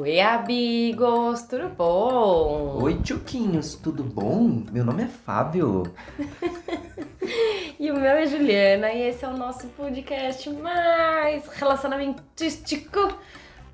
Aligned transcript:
Oi, 0.00 0.20
amigos, 0.20 1.42
tudo 1.42 1.68
bom? 1.68 2.78
Oi, 2.82 2.98
tchuquinhos, 3.02 3.74
tudo 3.74 4.02
bom? 4.02 4.64
Meu 4.72 4.86
nome 4.86 5.02
é 5.02 5.06
Fábio. 5.06 5.82
e 7.78 7.90
o 7.90 7.94
meu 7.94 8.12
é 8.12 8.26
Juliana 8.26 8.90
e 8.90 9.02
esse 9.02 9.22
é 9.22 9.28
o 9.28 9.36
nosso 9.36 9.66
podcast 9.68 10.48
mais 10.48 11.46
relacionamentístico 11.48 13.18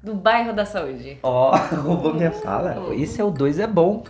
do 0.03 0.12
bairro 0.12 0.53
da 0.53 0.67
saúde. 0.67 1.21
Ó, 1.23 1.53
oh, 1.54 1.77
roubou 1.83 2.12
minha 2.12 2.32
fala. 2.32 2.92
Esse 2.96 3.21
é 3.21 3.24
o 3.24 3.30
Dois 3.30 3.60
é 3.60 3.66
Bom, 3.69 4.03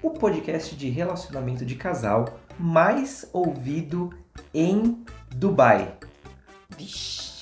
o 0.00 0.10
podcast 0.10 0.76
de 0.76 0.88
relacionamento 0.88 1.66
de 1.66 1.74
casal 1.74 2.26
mais 2.56 3.28
ouvido 3.32 4.10
em 4.54 5.04
Dubai. 5.34 5.94
Vixe. 6.78 7.34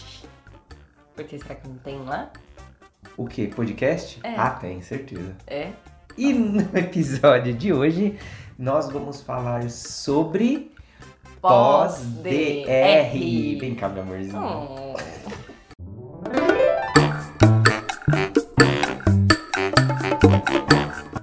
Porque 1.15 1.39
será 1.39 1.57
que 1.57 1.69
não 1.69 1.77
tem 1.77 2.03
lá? 2.03 2.31
O 3.17 3.27
que? 3.27 3.47
Podcast? 3.47 4.21
É. 4.25 4.35
Ah, 4.37 4.51
tem, 4.51 4.81
certeza. 4.81 5.37
É. 5.47 5.71
E 6.17 6.33
no 6.33 6.63
episódio 6.77 7.53
de 7.53 7.73
hoje 7.73 8.19
nós 8.59 8.89
vamos 8.91 9.21
falar 9.21 9.69
sobre 9.69 10.73
pós-DR. 11.41 13.13
Vem 13.61 13.75
cá, 13.75 13.89
meu 13.91 14.03
amorzinho. 14.03 14.43
Oh. 14.43 14.95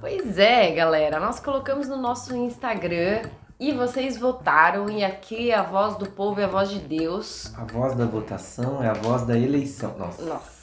Pois 0.00 0.38
é, 0.38 0.70
galera, 0.72 1.18
nós 1.18 1.40
colocamos 1.40 1.88
no 1.88 1.96
nosso 1.96 2.36
Instagram 2.36 3.22
e 3.58 3.72
vocês 3.72 4.16
votaram, 4.16 4.88
e 4.88 5.02
aqui 5.02 5.50
é 5.50 5.56
a 5.56 5.62
voz 5.62 5.96
do 5.96 6.08
povo 6.08 6.40
é 6.40 6.44
a 6.44 6.48
voz 6.48 6.70
de 6.70 6.78
Deus. 6.78 7.52
A 7.56 7.64
voz 7.64 7.94
da 7.96 8.06
votação 8.06 8.82
é 8.82 8.88
a 8.88 8.94
voz 8.94 9.22
da 9.22 9.36
eleição. 9.36 9.96
Nossa. 9.98 10.22
Nossa 10.24 10.59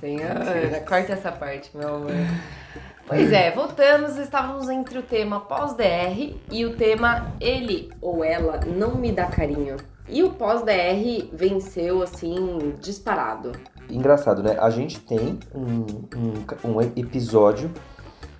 senhora, 0.00 0.80
corta 0.86 1.12
essa 1.12 1.32
parte, 1.32 1.76
meu 1.76 1.96
amor. 1.96 2.10
Pois 3.06 3.30
é, 3.32 3.50
votamos, 3.50 4.16
estávamos 4.16 4.66
entre 4.70 4.98
o 4.98 5.02
tema 5.02 5.38
pós-DR 5.38 6.34
e 6.50 6.64
o 6.64 6.74
tema 6.74 7.34
ele 7.38 7.92
ou 8.00 8.24
ela 8.24 8.60
não 8.64 8.94
me 8.94 9.12
dá 9.12 9.26
carinho. 9.26 9.76
E 10.08 10.22
o 10.22 10.30
pós-DR 10.30 11.28
venceu, 11.30 12.00
assim, 12.00 12.74
disparado. 12.80 13.52
Engraçado, 13.90 14.42
né? 14.42 14.56
A 14.58 14.70
gente 14.70 15.00
tem 15.00 15.38
um, 15.54 15.84
um, 16.16 16.76
um 16.76 16.80
episódio 16.80 17.70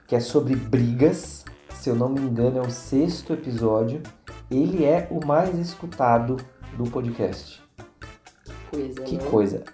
que 0.07 0.17
é 0.17 0.21
sobre 0.21 0.57
brigas 0.57 1.45
se 1.85 1.91
eu 1.91 1.95
não 1.95 2.09
me 2.09 2.19
engano, 2.19 2.57
é 2.57 2.63
o 2.63 2.71
sexto 2.71 3.35
episódio. 3.35 4.03
Ele 4.51 4.87
é 4.87 5.07
o 5.11 5.23
mais 5.23 5.59
escutado 5.59 6.39
do 6.79 6.85
podcast. 6.85 7.63
Coisa, 8.71 9.03
que 9.03 9.17
né? 9.19 9.25
coisa. 9.31 9.65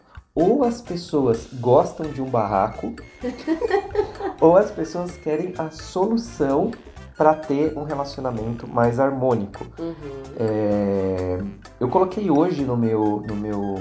Ou 0.40 0.64
as 0.64 0.80
pessoas 0.80 1.48
gostam 1.60 2.10
de 2.10 2.22
um 2.22 2.30
barraco, 2.30 2.94
ou 4.40 4.56
as 4.56 4.70
pessoas 4.70 5.16
querem 5.16 5.52
a 5.58 5.70
solução 5.70 6.70
para 7.16 7.34
ter 7.34 7.76
um 7.76 7.82
relacionamento 7.82 8.66
mais 8.66 8.98
harmônico. 8.98 9.66
Uhum. 9.78 9.94
É... 10.38 11.38
Eu 11.78 11.88
coloquei 11.88 12.30
hoje 12.30 12.64
no 12.64 12.76
meu, 12.76 13.22
no 13.28 13.36
meu, 13.36 13.78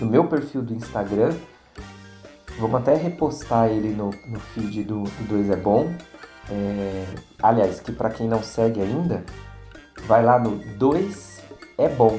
no 0.00 0.06
meu 0.06 0.26
perfil 0.26 0.62
do 0.62 0.72
Instagram. 0.72 1.34
Vamos 2.58 2.80
até 2.80 2.94
repostar 2.94 3.68
ele 3.68 3.88
no, 3.88 4.10
no 4.26 4.40
feed 4.40 4.84
do, 4.84 5.02
do 5.02 5.28
Dois 5.28 5.50
é 5.50 5.56
Bom. 5.56 5.92
É, 6.50 7.04
aliás, 7.42 7.80
que 7.80 7.92
para 7.92 8.10
quem 8.10 8.28
não 8.28 8.42
segue 8.42 8.80
ainda, 8.80 9.24
vai 10.06 10.24
lá 10.24 10.38
no 10.38 10.56
2 10.76 11.42
é 11.78 11.88
bom. 11.88 12.18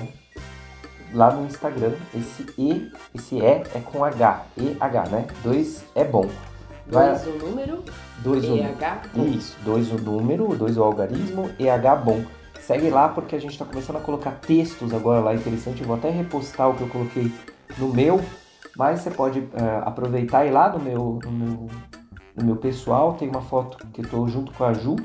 Lá 1.14 1.31
no 1.31 1.45
Instagram, 1.45 1.94
esse 2.14 2.45
E, 2.58 2.92
esse 3.14 3.36
E 3.36 3.42
é 3.45 3.64
com 3.86 4.03
H, 4.03 4.45
E-H, 4.58 5.03
né? 5.09 5.28
2 5.44 5.86
é 5.95 6.03
bom. 6.03 6.28
Vai, 6.88 7.08
dois 7.09 7.28
o 7.28 7.45
número, 7.45 7.84
dois 8.20 8.44
H 8.45 9.02
bom. 9.14 9.26
Isso, 9.26 9.58
2 9.64 9.92
o 9.92 9.98
número, 9.98 10.56
2 10.56 10.78
o 10.78 10.83
algarismo, 10.83 11.50
e 11.58 11.70
H 11.70 11.95
bom. 11.95 12.23
Segue 12.59 12.89
lá 12.89 13.09
porque 13.09 13.36
a 13.36 13.39
gente 13.39 13.52
está 13.52 13.66
começando 13.66 13.98
a 13.98 14.02
colocar 14.02 14.32
textos 14.32 14.94
agora 14.94 15.20
lá 15.20 15.33
interessante. 15.33 15.82
Eu 15.82 15.88
vou 15.88 15.95
até 15.95 16.10
repostar 16.10 16.70
o 16.70 16.76
que 16.76 16.82
eu 16.82 16.89
coloquei 16.89 17.32
no 17.77 17.89
meu, 17.89 18.21
mas 18.76 19.02
você 19.02 19.11
pode 19.11 19.39
uh, 19.39 19.49
aproveitar 19.83 20.45
e 20.45 20.49
ir 20.49 20.52
lá 20.52 20.70
no 20.70 20.80
meu, 20.80 21.20
no 21.23 21.32
meu 21.32 21.70
no 22.36 22.44
meu 22.44 22.55
pessoal, 22.58 23.14
tem 23.14 23.30
uma 23.30 23.42
foto 23.42 23.77
que 23.94 24.02
eu 24.02 24.10
tô 24.10 24.27
junto 24.27 24.52
com 24.52 24.65
a 24.65 24.73
Ju. 24.73 24.95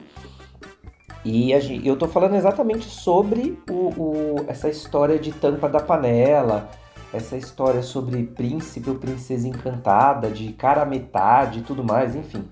E 1.25 1.53
eu 1.85 1.97
tô 1.97 2.09
falando 2.09 2.35
exatamente 2.35 2.89
sobre 2.89 3.59
o, 3.69 3.75
o, 3.75 4.45
essa 4.49 4.69
história 4.69 5.19
de 5.19 5.33
tampa 5.33 5.69
da 5.69 5.81
panela, 5.81 6.71
essa 7.13 7.37
história 7.37 7.83
sobre 7.83 8.23
príncipe 8.23 8.89
ou 8.89 8.97
princesa 8.97 9.47
encantada, 9.47 10.31
de 10.31 10.53
cara 10.53 10.83
a 10.83 10.87
metade 10.87 11.59
e 11.59 11.63
tudo 11.63 11.85
mais, 11.85 12.15
enfim. 12.15 12.45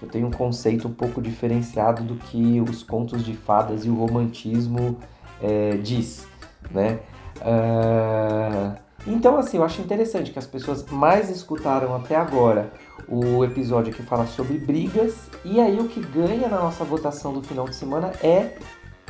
Eu 0.00 0.08
tenho 0.08 0.26
um 0.26 0.30
conceito 0.30 0.88
um 0.88 0.92
pouco 0.92 1.20
diferenciado 1.20 2.02
do 2.02 2.16
que 2.16 2.60
os 2.60 2.82
contos 2.82 3.24
de 3.24 3.34
fadas 3.34 3.84
e 3.84 3.90
o 3.90 3.94
romantismo 3.94 4.98
é, 5.42 5.76
diz, 5.76 6.26
né? 6.70 7.00
Uh, 7.40 8.83
então, 9.06 9.36
assim, 9.36 9.58
eu 9.58 9.64
acho 9.64 9.82
interessante 9.82 10.30
que 10.30 10.38
as 10.38 10.46
pessoas 10.46 10.84
mais 10.86 11.28
escutaram 11.28 11.94
até 11.94 12.16
agora 12.16 12.72
o 13.06 13.44
episódio 13.44 13.92
que 13.92 14.02
fala 14.02 14.26
sobre 14.26 14.56
brigas, 14.56 15.28
e 15.44 15.60
aí 15.60 15.78
o 15.78 15.88
que 15.88 16.00
ganha 16.00 16.48
na 16.48 16.58
nossa 16.58 16.84
votação 16.84 17.32
do 17.34 17.42
final 17.42 17.66
de 17.66 17.76
semana 17.76 18.12
é 18.22 18.56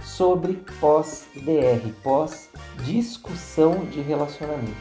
sobre 0.03 0.55
pós-DR, 0.81 1.89
pós-discussão 2.03 3.85
de 3.87 4.01
relacionamento. 4.01 4.75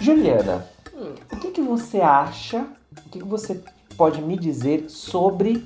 Juliana, 0.00 0.66
hum. 0.94 1.14
o 1.32 1.36
que, 1.36 1.52
que 1.52 1.62
você 1.62 2.00
acha, 2.00 2.66
o 3.06 3.10
que, 3.10 3.20
que 3.20 3.24
você 3.24 3.62
pode 3.96 4.20
me 4.20 4.36
dizer 4.36 4.86
sobre 4.88 5.64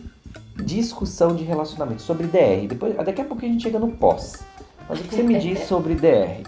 discussão 0.62 1.34
de 1.34 1.44
relacionamento, 1.44 2.02
sobre 2.02 2.26
DR? 2.26 2.68
Depois, 2.68 2.94
daqui 2.94 3.22
a 3.22 3.24
pouco 3.24 3.44
a 3.44 3.48
gente 3.48 3.62
chega 3.62 3.78
no 3.78 3.92
pós. 3.92 4.42
Mas 4.88 5.00
o 5.00 5.02
que 5.02 5.14
você 5.14 5.22
me 5.22 5.38
diz 5.38 5.60
sobre 5.66 5.94
DR? 5.94 6.44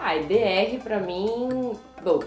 Ah, 0.00 0.14
DR 0.18 0.82
pra 0.82 1.00
mim. 1.00 1.72
Bom, 2.02 2.20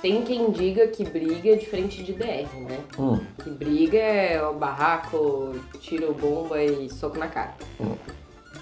tem 0.00 0.22
quem 0.22 0.50
diga 0.50 0.86
que 0.88 1.02
briga 1.02 1.50
é 1.50 1.56
diferente 1.56 2.02
de 2.02 2.12
DR, 2.12 2.46
né? 2.60 2.78
Hum. 2.98 3.18
Que 3.42 3.48
briga 3.48 3.98
é 3.98 4.46
o 4.46 4.52
barraco, 4.52 5.54
tiro 5.80 6.12
bomba 6.12 6.62
e 6.62 6.90
soco 6.90 7.18
na 7.18 7.26
cara. 7.26 7.54
Hum. 7.80 7.94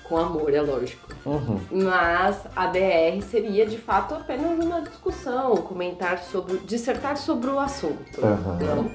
Com 0.04 0.16
amor, 0.16 0.54
é 0.54 0.60
lógico. 0.60 1.08
Uhum. 1.24 1.60
Mas 1.70 2.44
a 2.54 2.66
DR 2.66 3.20
seria 3.22 3.66
de 3.66 3.78
fato 3.78 4.14
apenas 4.14 4.64
uma 4.64 4.82
discussão, 4.82 5.56
comentar 5.56 6.18
sobre. 6.18 6.58
dissertar 6.58 7.16
sobre 7.16 7.50
o 7.50 7.58
assunto. 7.58 8.20
Uhum. 8.20 8.56
Então, 8.56 8.90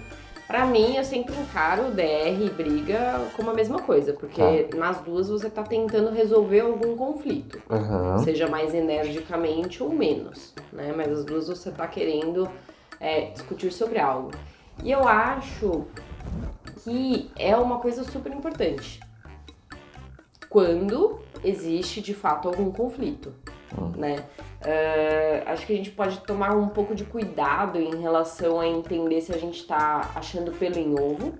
Pra 0.47 0.65
mim, 0.65 0.95
eu 0.95 1.03
sempre 1.03 1.35
encaro 1.35 1.91
DR 1.91 2.41
e 2.41 2.49
briga 2.49 3.29
como 3.35 3.49
a 3.51 3.53
mesma 3.53 3.79
coisa, 3.81 4.13
porque 4.13 4.63
Tá. 4.63 4.77
nas 4.77 5.01
duas 5.01 5.27
você 5.27 5.49
tá 5.49 5.61
tentando 5.61 6.09
resolver 6.09 6.61
algum 6.61 6.95
conflito, 6.95 7.61
Uhum. 7.69 8.19
seja 8.19 8.47
mais 8.47 8.73
energicamente 8.73 9.83
ou 9.83 9.89
menos, 9.93 10.53
né? 10.71 10.93
Mas 10.95 11.11
as 11.11 11.25
duas 11.25 11.47
você 11.49 11.69
tá 11.69 11.85
querendo 11.87 12.49
é, 12.99 13.25
discutir 13.31 13.71
sobre 13.73 13.99
algo. 13.99 14.31
E 14.83 14.89
eu 14.91 15.05
acho 15.07 15.85
que 16.83 17.29
é 17.35 17.55
uma 17.57 17.79
coisa 17.79 18.03
super 18.05 18.31
importante 18.31 18.99
quando 20.49 21.19
existe 21.43 22.01
de 22.01 22.13
fato 22.13 22.47
algum 22.47 22.71
conflito, 22.71 23.33
Hum. 23.77 23.91
né? 23.97 24.23
Uh, 24.61 25.49
acho 25.51 25.65
que 25.65 25.73
a 25.73 25.75
gente 25.75 25.91
pode 25.91 26.19
tomar 26.19 26.55
um 26.55 26.69
pouco 26.69 26.95
de 26.95 27.03
cuidado 27.03 27.79
em 27.79 28.01
relação 28.01 28.59
a 28.59 28.67
entender 28.67 29.21
se 29.21 29.33
a 29.33 29.37
gente 29.37 29.65
tá 29.65 30.11
achando 30.15 30.51
pelo 30.51 30.77
em 30.77 30.93
ovo, 30.93 31.33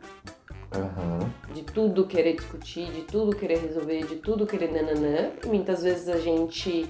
Uhum. 0.75 1.53
de 1.53 1.63
tudo 1.63 2.05
querer 2.05 2.35
discutir, 2.35 2.91
de 2.91 3.01
tudo 3.03 3.35
querer 3.35 3.59
resolver, 3.59 4.05
de 4.05 4.17
tudo 4.17 4.45
querer 4.45 4.71
nananã. 4.71 5.31
Muitas 5.45 5.83
vezes 5.83 6.09
a 6.09 6.17
gente. 6.17 6.89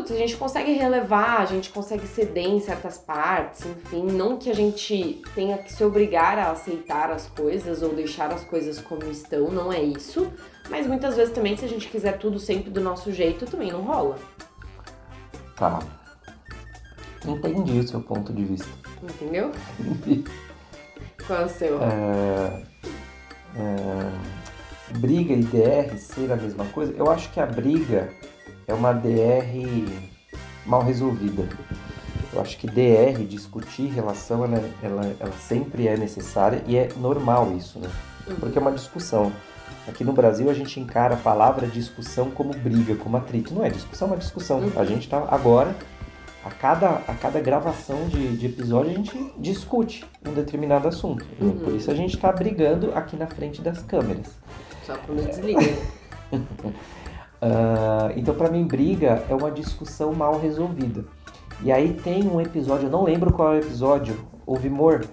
Putz, 0.00 0.12
a 0.12 0.16
gente 0.16 0.34
consegue 0.38 0.72
relevar, 0.72 1.42
a 1.42 1.44
gente 1.44 1.68
consegue 1.68 2.06
ceder 2.06 2.46
em 2.46 2.58
certas 2.58 2.96
partes, 2.96 3.66
enfim. 3.66 4.06
Não 4.06 4.38
que 4.38 4.48
a 4.48 4.54
gente 4.54 5.20
tenha 5.34 5.58
que 5.58 5.70
se 5.70 5.84
obrigar 5.84 6.38
a 6.38 6.52
aceitar 6.52 7.10
as 7.10 7.26
coisas 7.26 7.82
ou 7.82 7.94
deixar 7.94 8.32
as 8.32 8.42
coisas 8.42 8.80
como 8.80 9.04
estão, 9.10 9.50
não 9.50 9.70
é 9.70 9.82
isso. 9.82 10.32
Mas 10.70 10.86
muitas 10.86 11.16
vezes 11.16 11.34
também, 11.34 11.54
se 11.54 11.66
a 11.66 11.68
gente 11.68 11.86
quiser 11.86 12.16
tudo 12.16 12.38
sempre 12.38 12.70
do 12.70 12.80
nosso 12.80 13.12
jeito, 13.12 13.44
também 13.44 13.70
não 13.70 13.82
rola. 13.82 14.18
Tá. 15.54 15.80
Entendi 17.26 17.80
o 17.80 17.86
seu 17.86 18.00
ponto 18.00 18.32
de 18.32 18.42
vista. 18.42 18.68
Entendeu? 19.02 19.52
Qual 21.26 21.40
é 21.40 21.44
o 21.44 21.48
seu? 21.50 21.78
É, 21.82 22.62
é, 23.54 24.98
briga 24.98 25.34
e 25.34 25.42
DR 25.42 25.94
ser 25.98 26.32
a 26.32 26.36
mesma 26.36 26.64
coisa? 26.66 26.94
Eu 26.96 27.10
acho 27.10 27.30
que 27.32 27.38
a 27.38 27.44
briga 27.44 28.10
é 28.70 28.74
uma 28.74 28.92
DR 28.92 29.52
mal 30.64 30.82
resolvida. 30.82 31.48
Eu 32.32 32.40
acho 32.40 32.56
que 32.56 32.68
DR, 32.68 33.24
discutir 33.26 33.88
relação, 33.88 34.44
ela, 34.44 34.70
ela, 34.80 35.16
ela 35.18 35.32
sempre 35.32 35.88
é 35.88 35.96
necessária 35.96 36.62
e 36.66 36.76
é 36.76 36.88
normal 36.96 37.52
isso, 37.56 37.80
né? 37.80 37.90
Porque 38.38 38.56
é 38.56 38.60
uma 38.60 38.70
discussão. 38.70 39.32
Aqui 39.88 40.04
no 40.04 40.12
Brasil 40.12 40.48
a 40.48 40.54
gente 40.54 40.78
encara 40.78 41.14
a 41.14 41.16
palavra 41.16 41.66
discussão 41.66 42.30
como 42.30 42.52
briga, 42.52 42.94
como 42.94 43.16
atrito. 43.16 43.52
Não 43.52 43.64
é 43.64 43.70
discussão, 43.70 44.06
é 44.06 44.10
uma 44.12 44.16
discussão. 44.16 44.62
A 44.76 44.84
gente 44.84 45.08
tá 45.08 45.26
agora 45.28 45.74
a 46.44 46.50
cada, 46.50 47.02
a 47.08 47.14
cada 47.14 47.40
gravação 47.40 48.06
de, 48.06 48.36
de 48.36 48.46
episódio 48.46 48.92
a 48.92 48.94
gente 48.94 49.32
discute 49.38 50.04
um 50.24 50.32
determinado 50.32 50.86
assunto. 50.86 51.26
Uhum. 51.40 51.58
Por 51.58 51.74
isso 51.74 51.90
a 51.90 51.94
gente 51.94 52.14
está 52.14 52.30
brigando 52.30 52.92
aqui 52.94 53.16
na 53.16 53.26
frente 53.26 53.60
das 53.60 53.82
câmeras. 53.82 54.38
Só 54.86 54.96
quando 54.98 55.26
desliga. 55.26 55.60
Uh, 57.42 58.12
então, 58.16 58.34
para 58.34 58.50
mim, 58.50 58.66
briga 58.66 59.24
é 59.28 59.34
uma 59.34 59.50
discussão 59.50 60.12
mal 60.12 60.38
resolvida. 60.38 61.04
E 61.62 61.72
aí 61.72 61.94
tem 61.94 62.26
um 62.26 62.40
episódio, 62.40 62.86
eu 62.86 62.90
não 62.90 63.04
lembro 63.04 63.32
qual 63.32 63.54
é 63.54 63.56
o 63.56 63.60
episódio, 63.60 64.16
o 64.46 64.56
Vimor, 64.56 65.04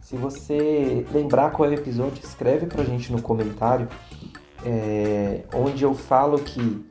se 0.00 0.16
você 0.16 1.06
lembrar 1.12 1.52
qual 1.52 1.68
é 1.68 1.72
o 1.72 1.74
episódio, 1.74 2.22
escreve 2.24 2.66
pra 2.66 2.82
gente 2.82 3.12
no 3.12 3.20
comentário, 3.20 3.86
é, 4.64 5.42
onde 5.54 5.84
eu 5.84 5.94
falo 5.94 6.38
que 6.38 6.84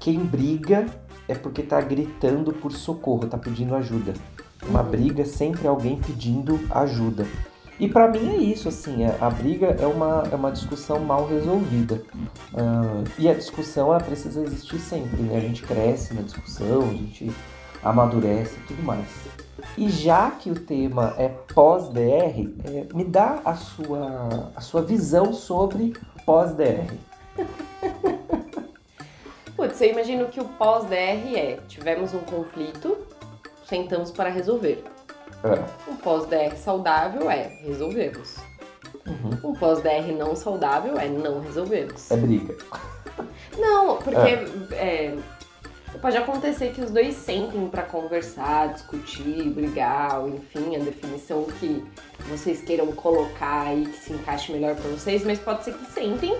quem 0.00 0.18
briga 0.20 0.86
é 1.28 1.34
porque 1.34 1.62
tá 1.62 1.80
gritando 1.80 2.52
por 2.52 2.72
socorro, 2.72 3.26
tá 3.26 3.36
pedindo 3.36 3.74
ajuda. 3.74 4.14
Uma 4.66 4.82
briga 4.82 5.22
é 5.22 5.26
sempre 5.26 5.66
alguém 5.66 5.98
pedindo 5.98 6.58
ajuda. 6.70 7.26
E 7.78 7.88
para 7.88 8.08
mim 8.08 8.34
é 8.34 8.36
isso, 8.36 8.68
assim, 8.68 9.04
a, 9.04 9.16
a, 9.26 9.30
briga 9.30 9.76
é 9.80 9.86
uma, 9.86 10.22
é 10.30 10.34
uma 10.36 10.52
discussão 10.52 11.00
mal 11.00 11.26
resolvida. 11.26 12.02
Uh, 12.52 13.04
e 13.18 13.28
a 13.28 13.34
discussão 13.34 13.88
ela 13.88 14.00
precisa 14.00 14.42
existir 14.42 14.78
sempre, 14.78 15.22
né? 15.22 15.36
A 15.36 15.40
gente 15.40 15.62
cresce 15.62 16.14
na 16.14 16.22
discussão, 16.22 16.82
a 16.82 16.92
gente 16.92 17.32
amadurece 17.82 18.56
e 18.58 18.66
tudo 18.68 18.82
mais. 18.82 19.08
E 19.76 19.88
já 19.88 20.30
que 20.30 20.50
o 20.50 20.54
tema 20.54 21.14
é 21.18 21.28
pós-DR, 21.28 22.48
é, 22.64 22.86
me 22.94 23.04
dá 23.04 23.40
a 23.44 23.54
sua, 23.54 24.52
a 24.54 24.60
sua 24.60 24.82
visão 24.82 25.32
sobre 25.32 25.94
pós-DR. 26.24 26.94
Putz, 29.56 29.80
eu 29.80 29.90
imagino 29.90 30.26
que 30.26 30.40
o 30.40 30.44
pós-DR 30.44 31.36
é: 31.36 31.58
tivemos 31.68 32.14
um 32.14 32.20
conflito, 32.20 32.96
sentamos 33.64 34.12
para 34.12 34.30
resolver. 34.30 34.84
É. 35.44 35.90
Um 35.90 35.96
pós-DR 35.96 36.56
saudável 36.56 37.30
é 37.30 37.58
resolvemos. 37.62 38.36
Uhum. 39.06 39.50
Um 39.50 39.54
pós-DR 39.54 40.10
não 40.16 40.34
saudável 40.34 40.98
é 40.98 41.08
não 41.08 41.40
resolvemos. 41.40 42.10
É 42.10 42.16
briga. 42.16 42.56
Não, 43.56 43.98
porque 43.98 44.18
é, 44.74 45.16
pode 46.00 46.16
acontecer 46.16 46.72
que 46.72 46.80
os 46.80 46.90
dois 46.90 47.14
sentem 47.14 47.68
para 47.68 47.82
conversar, 47.82 48.72
discutir, 48.72 49.48
brigar, 49.50 50.20
ou 50.20 50.28
enfim, 50.28 50.74
a 50.76 50.80
definição 50.80 51.44
que 51.44 51.84
vocês 52.28 52.62
queiram 52.62 52.90
colocar 52.92 53.68
aí 53.68 53.86
que 53.86 53.96
se 53.96 54.12
encaixe 54.12 54.50
melhor 54.50 54.74
para 54.74 54.90
vocês, 54.90 55.24
mas 55.24 55.38
pode 55.38 55.64
ser 55.64 55.74
que 55.74 55.86
sentem 55.92 56.36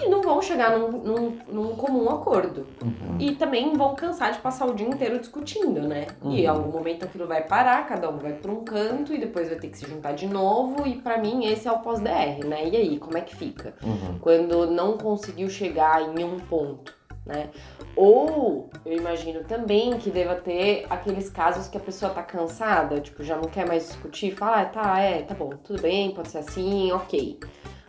e 0.00 0.08
não 0.08 0.22
vão 0.22 0.40
chegar 0.40 0.78
num, 0.78 0.90
num, 0.90 1.38
num 1.48 1.76
comum 1.76 2.08
acordo. 2.08 2.66
Uhum. 2.82 3.16
E 3.18 3.34
também 3.34 3.72
vão 3.74 3.94
cansar 3.94 4.32
de 4.32 4.38
passar 4.38 4.66
o 4.66 4.74
dia 4.74 4.88
inteiro 4.88 5.18
discutindo, 5.18 5.82
né? 5.82 6.06
Uhum. 6.22 6.32
E 6.32 6.42
em 6.42 6.46
algum 6.46 6.70
momento 6.70 7.04
aquilo 7.04 7.26
vai 7.26 7.42
parar, 7.42 7.86
cada 7.86 8.08
um 8.08 8.18
vai 8.18 8.32
para 8.32 8.50
um 8.50 8.64
canto 8.64 9.12
e 9.14 9.18
depois 9.18 9.48
vai 9.48 9.58
ter 9.58 9.68
que 9.68 9.78
se 9.78 9.86
juntar 9.86 10.12
de 10.12 10.26
novo. 10.26 10.86
E 10.86 10.96
para 10.96 11.18
mim 11.18 11.46
esse 11.46 11.68
é 11.68 11.72
o 11.72 11.78
pós-DR, 11.80 12.44
né? 12.46 12.68
E 12.68 12.76
aí, 12.76 12.98
como 12.98 13.16
é 13.16 13.20
que 13.20 13.36
fica? 13.36 13.74
Uhum. 13.82 14.18
Quando 14.20 14.66
não 14.70 14.96
conseguiu 14.96 15.48
chegar 15.48 16.02
em 16.02 16.24
um 16.24 16.38
ponto, 16.38 16.94
né? 17.26 17.50
Ou 17.94 18.70
eu 18.84 18.96
imagino 18.96 19.44
também 19.44 19.98
que 19.98 20.10
deva 20.10 20.34
ter 20.34 20.86
aqueles 20.88 21.28
casos 21.28 21.68
que 21.68 21.76
a 21.76 21.80
pessoa 21.80 22.12
tá 22.12 22.22
cansada, 22.22 23.00
tipo, 23.00 23.22
já 23.22 23.36
não 23.36 23.44
quer 23.44 23.66
mais 23.66 23.88
discutir, 23.88 24.34
fala, 24.34 24.62
ah, 24.62 24.64
tá, 24.64 25.00
é, 25.00 25.22
tá 25.22 25.34
bom, 25.34 25.50
tudo 25.62 25.82
bem, 25.82 26.12
pode 26.12 26.30
ser 26.30 26.38
assim, 26.38 26.90
ok. 26.92 27.38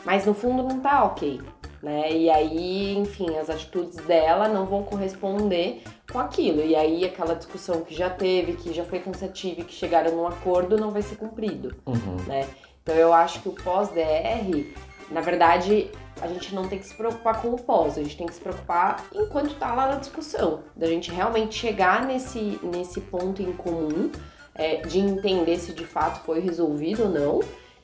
Mas 0.03 0.25
no 0.25 0.33
fundo 0.33 0.63
não 0.63 0.79
tá 0.79 1.03
ok 1.05 1.39
né? 1.81 2.11
E 2.11 2.29
aí, 2.29 2.97
enfim, 2.97 3.35
as 3.37 3.49
atitudes 3.49 3.97
dela 4.05 4.47
não 4.47 4.65
vão 4.65 4.83
corresponder 4.83 5.81
com 6.11 6.19
aquilo. 6.19 6.61
E 6.63 6.75
aí 6.75 7.03
aquela 7.05 7.33
discussão 7.35 7.81
que 7.81 7.93
já 7.95 8.09
teve, 8.09 8.53
que 8.53 8.73
já 8.73 8.83
foi 8.83 8.99
cansativa 8.99 9.61
e 9.61 9.63
que 9.63 9.73
chegaram 9.73 10.15
num 10.15 10.27
acordo, 10.27 10.77
não 10.77 10.91
vai 10.91 11.01
ser 11.01 11.15
cumprido, 11.15 11.75
Uhum. 11.85 12.17
né? 12.27 12.47
Então 12.83 12.95
eu 12.95 13.13
acho 13.13 13.41
que 13.41 13.49
o 13.49 13.53
pós-DR, 13.53 14.65
na 15.11 15.21
verdade, 15.21 15.89
a 16.21 16.27
gente 16.27 16.53
não 16.53 16.67
tem 16.67 16.79
que 16.79 16.85
se 16.85 16.93
preocupar 16.93 17.41
com 17.41 17.49
o 17.49 17.57
pós, 17.61 17.97
a 17.97 18.01
gente 18.03 18.17
tem 18.17 18.27
que 18.27 18.33
se 18.33 18.41
preocupar 18.41 19.05
enquanto 19.13 19.55
tá 19.55 19.73
lá 19.73 19.87
na 19.89 19.95
discussão, 19.95 20.61
da 20.75 20.87
gente 20.87 21.11
realmente 21.11 21.55
chegar 21.55 22.05
nesse, 22.05 22.59
nesse 22.63 23.01
ponto 23.01 23.41
em 23.41 23.51
comum, 23.53 24.11
é, 24.55 24.77
de 24.77 24.99
entender 24.99 25.57
se 25.59 25.73
de 25.73 25.85
fato 25.85 26.21
foi 26.25 26.39
resolvido 26.39 27.03
ou 27.03 27.09
não, 27.09 27.39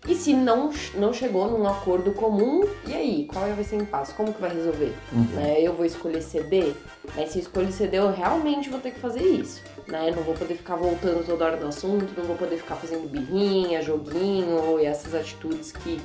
e 0.06 0.16
se 0.16 0.34
não, 0.34 0.72
não 0.96 1.12
chegou 1.12 1.50
num 1.50 1.68
acordo 1.68 2.12
comum, 2.12 2.64
e 2.86 2.94
aí? 2.94 3.26
Qual 3.26 3.46
vai 3.46 3.64
ser 3.64 3.78
o 3.78 3.82
impasse? 3.82 4.14
Como 4.14 4.34
que 4.34 4.40
vai 4.40 4.54
resolver? 4.54 4.94
Uhum. 5.12 5.24
Né? 5.34 5.62
Eu 5.62 5.74
vou 5.74 5.86
escolher 5.86 6.22
ceder? 6.22 6.76
Né? 7.16 7.26
Se 7.26 7.40
eu 7.40 7.42
escolher 7.42 7.72
ceder, 7.72 8.02
eu 8.02 8.12
realmente 8.12 8.70
vou 8.70 8.80
ter 8.80 8.92
que 8.92 9.00
fazer 9.00 9.24
isso. 9.24 9.62
Né? 9.88 10.12
Não 10.16 10.24
vou 10.24 10.34
poder 10.36 10.56
ficar 10.56 10.76
voltando 10.76 11.26
toda 11.26 11.46
hora 11.46 11.58
no 11.58 11.68
assunto, 11.70 12.14
não 12.16 12.26
vou 12.26 12.36
poder 12.38 12.58
ficar 12.58 12.76
fazendo 12.76 13.10
birrinha, 13.10 13.82
joguinho 13.82 14.80
e 14.80 14.86
essas 14.86 15.14
atitudes 15.16 15.72
que, 15.72 16.00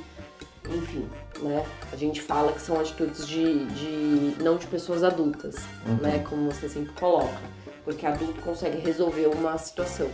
enfim, 0.69 1.07
né? 1.41 1.63
A 1.91 1.95
gente 1.95 2.21
fala 2.21 2.51
que 2.51 2.61
são 2.61 2.79
atitudes 2.79 3.27
de, 3.27 3.65
de 3.65 4.43
não 4.43 4.57
de 4.57 4.67
pessoas 4.67 5.03
adultas, 5.03 5.55
Uhum. 5.85 5.95
né? 6.01 6.25
Como 6.27 6.51
você 6.51 6.67
sempre 6.67 6.93
coloca. 6.93 7.37
Porque 7.85 8.05
adulto 8.05 8.41
consegue 8.41 8.77
resolver 8.77 9.27
uma 9.27 9.57
situação. 9.57 10.09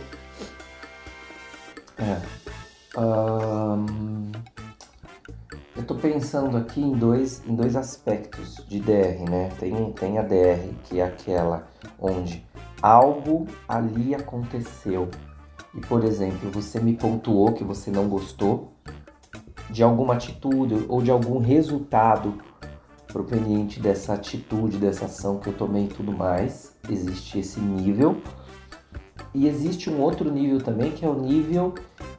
É. 1.98 2.39
Ahn, 2.96 4.32
eu 5.76 5.84
tô 5.84 5.94
pensando 5.94 6.56
aqui 6.56 6.80
em 6.80 6.90
dois, 6.90 7.40
em 7.46 7.54
dois 7.54 7.76
aspectos 7.76 8.56
de 8.68 8.80
DR, 8.80 9.30
né? 9.30 9.48
Tem, 9.60 9.92
tem 9.92 10.18
a 10.18 10.22
DR, 10.22 10.74
que 10.84 10.98
é 10.98 11.04
aquela 11.04 11.68
onde 12.00 12.44
algo 12.82 13.46
ali 13.68 14.12
aconteceu. 14.12 15.08
E, 15.72 15.80
por 15.80 16.02
exemplo, 16.02 16.50
você 16.50 16.80
me 16.80 16.94
pontuou 16.96 17.52
que 17.52 17.62
você 17.62 17.92
não 17.92 18.08
gostou 18.08 18.72
de 19.70 19.84
alguma 19.84 20.14
atitude 20.14 20.84
ou 20.88 21.00
de 21.00 21.12
algum 21.12 21.38
resultado 21.38 22.34
proveniente 23.06 23.78
dessa 23.78 24.14
atitude, 24.14 24.78
dessa 24.78 25.04
ação 25.04 25.38
que 25.38 25.46
eu 25.46 25.52
tomei 25.52 25.84
e 25.84 25.88
tudo 25.88 26.10
mais. 26.10 26.74
Existe 26.88 27.38
esse 27.38 27.60
nível. 27.60 28.20
E 29.32 29.46
existe 29.46 29.88
um 29.88 30.00
outro 30.00 30.28
nível 30.28 30.60
também, 30.60 30.90
que 30.90 31.04
é 31.04 31.08
o 31.08 31.14
nível 31.14 31.72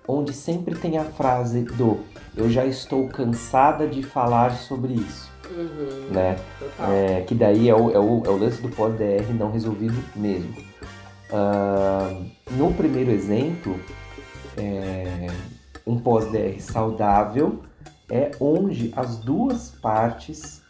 onde 0.07 0.33
sempre 0.33 0.75
tem 0.75 0.98
a 0.98 1.03
frase 1.03 1.62
do 1.63 2.00
eu 2.36 2.50
já 2.50 2.65
estou 2.65 3.07
cansada 3.09 3.88
de 3.88 4.03
falar 4.03 4.56
sobre 4.56 4.94
isso, 4.94 5.30
Uhum, 5.50 6.13
né? 6.13 6.38
É, 6.80 7.21
que 7.21 7.36
daí 7.36 7.68
é 7.68 7.75
o, 7.75 7.92
é 7.92 8.00
o, 8.00 8.24
é 8.25 8.30
o 8.30 8.38
lance 8.38 8.62
do 8.62 8.69
pós-DR 8.69 9.33
não 9.38 9.51
resolvido 9.51 10.01
mesmo. 10.15 10.56
Ah, 11.31 12.13
no 12.51 12.74
primeiro 12.74 13.12
exemplo, 13.12 13.80
é, 14.57 15.27
um 15.86 15.98
pós-DR 15.98 16.59
saudável 16.59 17.62
é 18.10 18.31
onde 18.39 18.93
as 18.96 19.17
duas 19.17 19.72
partes 19.81 20.62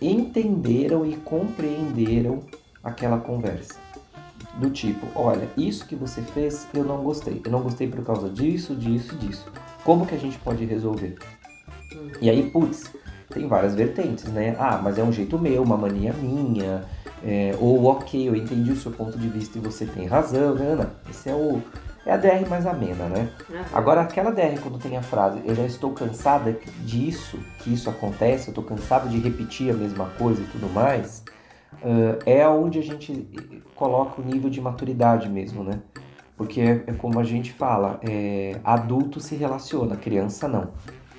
entenderam 0.00 1.06
e 1.06 1.16
compreenderam 1.16 2.42
aquela 2.82 3.18
conversa. 3.18 3.81
Do 4.58 4.70
tipo, 4.70 5.06
olha, 5.14 5.48
isso 5.56 5.86
que 5.86 5.94
você 5.94 6.22
fez 6.22 6.66
eu 6.74 6.84
não 6.84 6.98
gostei. 7.02 7.40
Eu 7.44 7.50
não 7.50 7.62
gostei 7.62 7.88
por 7.88 8.04
causa 8.04 8.28
disso, 8.28 8.74
disso 8.74 9.14
e 9.14 9.26
disso. 9.26 9.50
Como 9.84 10.06
que 10.06 10.14
a 10.14 10.18
gente 10.18 10.38
pode 10.38 10.64
resolver? 10.64 11.16
E 12.20 12.30
aí, 12.30 12.50
putz, 12.50 12.92
tem 13.32 13.48
várias 13.48 13.74
vertentes, 13.74 14.24
né? 14.24 14.54
Ah, 14.58 14.80
mas 14.82 14.98
é 14.98 15.02
um 15.02 15.12
jeito 15.12 15.38
meu, 15.38 15.62
uma 15.62 15.76
mania 15.76 16.12
minha. 16.12 16.84
é, 17.24 17.54
ou, 17.60 17.84
ok, 17.86 18.28
eu 18.28 18.36
entendi 18.36 18.72
o 18.72 18.76
seu 18.76 18.92
ponto 18.92 19.18
de 19.18 19.28
vista 19.28 19.58
e 19.58 19.60
você 19.60 19.86
tem 19.86 20.06
razão. 20.06 20.54
Não, 20.54 20.64
não, 20.64 20.76
não. 20.76 20.90
Esse 21.08 21.30
é 21.30 21.34
o. 21.34 21.60
É 22.04 22.12
a 22.12 22.16
DR 22.16 22.48
mais 22.48 22.66
amena, 22.66 23.06
né? 23.06 23.30
Agora, 23.72 24.00
aquela 24.00 24.32
DR, 24.32 24.58
quando 24.60 24.76
tem 24.76 24.96
a 24.96 25.02
frase, 25.02 25.40
eu 25.44 25.54
já 25.54 25.64
estou 25.64 25.92
cansada 25.92 26.58
disso, 26.84 27.38
que 27.60 27.72
isso 27.72 27.88
acontece, 27.88 28.48
eu 28.48 28.50
estou 28.50 28.64
cansado 28.64 29.08
de 29.08 29.18
repetir 29.20 29.70
a 29.70 29.74
mesma 29.74 30.06
coisa 30.18 30.42
e 30.42 30.46
tudo 30.46 30.68
mais, 30.72 31.22
é 32.26 32.46
onde 32.48 32.78
a 32.78 32.82
gente 32.82 33.28
coloca 33.74 34.20
o 34.20 34.24
nível 34.24 34.48
de 34.48 34.60
maturidade 34.60 35.28
mesmo, 35.28 35.64
né? 35.64 35.80
Porque 36.36 36.60
é, 36.60 36.84
é 36.86 36.92
como 36.92 37.18
a 37.18 37.24
gente 37.24 37.52
fala, 37.52 38.00
é, 38.02 38.58
adulto 38.64 39.20
se 39.20 39.34
relaciona, 39.34 39.96
criança 39.96 40.48
não. 40.48 40.70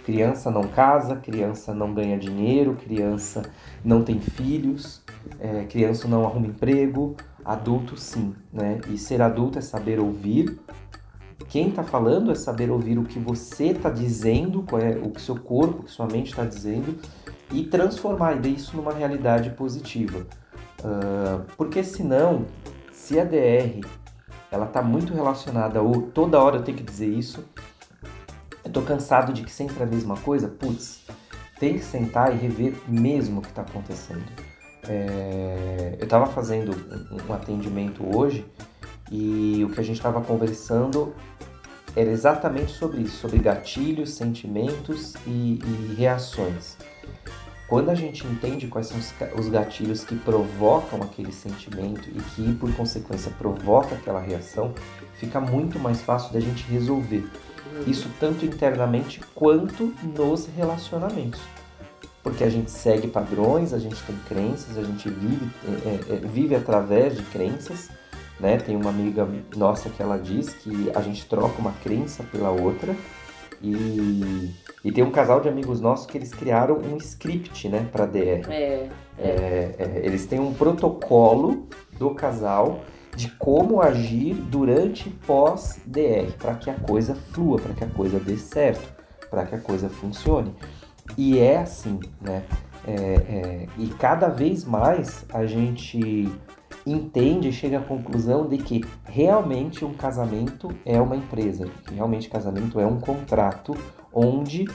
Criança 0.06 0.52
não 0.52 0.64
casa, 0.64 1.16
criança 1.16 1.74
não 1.74 1.94
ganha 1.94 2.18
dinheiro, 2.18 2.76
criança 2.76 3.42
não 3.86 4.04
tem 4.04 4.20
filhos, 4.20 5.02
é, 5.40 5.64
criança 5.64 6.08
não 6.08 6.26
arruma 6.26 6.48
emprego, 6.48 7.16
adulto 7.46 7.96
sim, 7.96 8.36
né? 8.52 8.82
E 8.90 8.98
ser 8.98 9.22
adulto 9.22 9.60
é 9.60 9.62
saber 9.62 10.00
ouvir. 10.00 10.60
Quem 11.48 11.70
está 11.70 11.84
falando 11.84 12.32
é 12.32 12.36
saber 12.36 12.70
ouvir 12.70 12.98
o 12.98 13.04
que 13.04 13.20
você 13.20 13.68
está 13.68 13.90
dizendo, 13.90 14.66
é, 14.74 14.98
o 15.06 15.10
que 15.10 15.22
seu 15.22 15.38
corpo, 15.38 15.82
o 15.82 15.84
que 15.84 15.92
sua 15.92 16.08
mente 16.08 16.32
está 16.32 16.44
dizendo, 16.44 16.98
e 17.52 17.64
transformar 17.64 18.46
isso 18.46 18.76
numa 18.76 18.92
realidade 18.92 19.52
positiva. 19.52 20.26
Ah, 20.84 21.42
porque 21.56 21.84
senão, 21.84 22.46
se 22.92 23.20
a 23.20 23.24
DR 23.24 23.82
ela 24.52 24.66
está 24.66 24.82
muito 24.82 25.14
relacionada 25.14 25.82
ou 25.82 26.04
toda 26.04 26.40
hora 26.40 26.58
eu 26.58 26.64
tenho 26.64 26.78
que 26.78 26.84
dizer 26.84 27.08
isso, 27.08 27.44
eu 28.64 28.72
tô 28.72 28.82
cansado 28.82 29.34
de 29.34 29.44
que 29.44 29.52
sempre 29.52 29.82
a 29.82 29.86
mesma 29.86 30.16
coisa, 30.18 30.48
putz, 30.48 31.06
tem 31.60 31.74
que 31.80 31.86
sentar 31.86 32.34
e 32.34 32.38
rever 32.38 32.76
mesmo 32.88 33.40
o 33.40 33.42
que 33.42 33.50
está 33.50 33.62
acontecendo. 33.62 34.24
É, 34.88 35.96
eu 35.98 36.04
estava 36.04 36.26
fazendo 36.26 36.72
um, 37.10 37.30
um 37.30 37.34
atendimento 37.34 38.04
hoje 38.14 38.46
E 39.10 39.64
o 39.64 39.70
que 39.70 39.80
a 39.80 39.84
gente 39.84 39.96
estava 39.96 40.20
conversando 40.20 41.14
era 41.96 42.10
exatamente 42.10 42.74
sobre 42.74 43.02
isso, 43.04 43.18
sobre 43.18 43.38
gatilhos, 43.38 44.14
sentimentos 44.14 45.14
e, 45.26 45.60
e 45.64 45.96
reações. 45.96 46.78
Quando 47.74 47.90
a 47.90 47.96
gente 47.96 48.28
entende 48.28 48.68
quais 48.68 48.86
são 48.86 49.00
os 49.36 49.50
gatilhos 49.50 50.04
que 50.04 50.16
provocam 50.16 51.02
aquele 51.02 51.32
sentimento 51.32 52.08
e 52.08 52.22
que, 52.22 52.54
por 52.54 52.72
consequência, 52.76 53.32
provoca 53.32 53.96
aquela 53.96 54.20
reação, 54.20 54.76
fica 55.16 55.42
muito 55.42 55.80
mais 55.80 56.00
fácil 56.00 56.32
da 56.32 56.40
gente 56.40 56.64
resolver. 56.72 57.26
Uhum. 57.26 57.84
Isso 57.88 58.12
tanto 58.20 58.46
internamente 58.46 59.22
quanto 59.34 59.92
nos 60.16 60.46
relacionamentos. 60.56 61.42
Porque 62.22 62.44
a 62.44 62.50
gente 62.52 62.70
segue 62.70 63.08
padrões, 63.08 63.74
a 63.74 63.80
gente 63.80 64.00
tem 64.04 64.16
crenças, 64.28 64.78
a 64.78 64.84
gente 64.84 65.10
vive, 65.10 65.50
é, 65.68 66.14
é, 66.14 66.28
vive 66.28 66.54
através 66.54 67.18
de 67.18 67.24
crenças. 67.24 67.90
Né? 68.40 68.58
Tem 68.58 68.76
uma 68.76 68.92
amiga 68.92 69.28
nossa 69.58 69.90
que 69.90 70.00
ela 70.00 70.20
diz 70.20 70.50
que 70.50 70.92
a 70.94 71.02
gente 71.02 71.26
troca 71.26 71.60
uma 71.60 71.72
crença 71.84 72.24
pela 72.32 72.52
outra. 72.52 72.96
E, 73.64 74.54
e 74.84 74.92
tem 74.92 75.04
um 75.04 75.10
casal 75.10 75.40
de 75.40 75.48
amigos 75.48 75.80
nossos 75.80 76.06
que 76.06 76.18
eles 76.18 76.34
criaram 76.34 76.78
um 76.78 76.98
script 76.98 77.70
né, 77.70 77.88
para 77.90 78.06
DR. 78.06 78.46
É, 78.50 78.90
é. 79.18 79.76
É, 79.80 80.02
eles 80.04 80.26
têm 80.26 80.40
um 80.40 80.54
protocolo 80.54 81.66
do 81.98 82.14
casal 82.14 82.82
de 83.16 83.30
como 83.30 83.82
agir 83.82 84.34
durante 84.34 85.10
pós-DR, 85.10 86.32
para 86.38 86.56
que 86.56 86.70
a 86.70 86.74
coisa 86.74 87.16
flua, 87.16 87.60
para 87.60 87.74
que 87.74 87.84
a 87.84 87.88
coisa 87.88 88.20
dê 88.20 88.38
certo, 88.38 88.94
para 89.30 89.46
que 89.46 89.56
a 89.56 89.60
coisa 89.60 89.88
funcione. 89.88 90.54
E 91.18 91.40
é 91.40 91.58
assim, 91.58 92.00
né? 92.20 92.44
É, 92.86 92.94
é, 92.94 93.68
e 93.78 93.88
cada 93.88 94.28
vez 94.28 94.66
mais 94.66 95.26
a 95.32 95.46
gente 95.46 96.30
entende 96.86 97.50
e 97.50 97.54
chega 97.54 97.80
à 97.80 97.82
conclusão 97.82 98.48
de 98.48 98.58
que 98.58 98.84
realmente 99.06 99.86
um 99.86 99.94
casamento 99.94 100.70
é 100.86 101.00
uma 101.00 101.16
empresa, 101.16 101.68
que 101.86 101.94
realmente 101.94 102.30
casamento 102.30 102.80
é 102.80 102.86
um 102.86 103.00
contrato 103.00 103.76
onde 104.12 104.68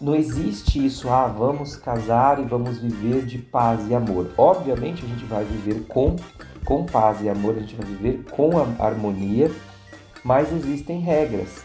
não 0.00 0.14
existe 0.14 0.84
isso, 0.84 1.08
ah, 1.08 1.28
vamos 1.28 1.76
casar 1.76 2.40
e 2.40 2.44
vamos 2.44 2.78
viver 2.78 3.24
de 3.24 3.38
paz 3.38 3.88
e 3.88 3.94
amor. 3.94 4.30
Obviamente 4.36 5.04
a 5.04 5.08
gente 5.08 5.24
vai 5.24 5.44
viver 5.44 5.86
com 5.86 6.16
com 6.64 6.84
paz 6.84 7.20
e 7.22 7.28
amor, 7.28 7.56
a 7.56 7.60
gente 7.60 7.74
vai 7.74 7.86
viver 7.86 8.24
com 8.30 8.56
a 8.58 8.84
harmonia, 8.84 9.50
mas 10.24 10.52
existem 10.52 11.00
regras. 11.00 11.64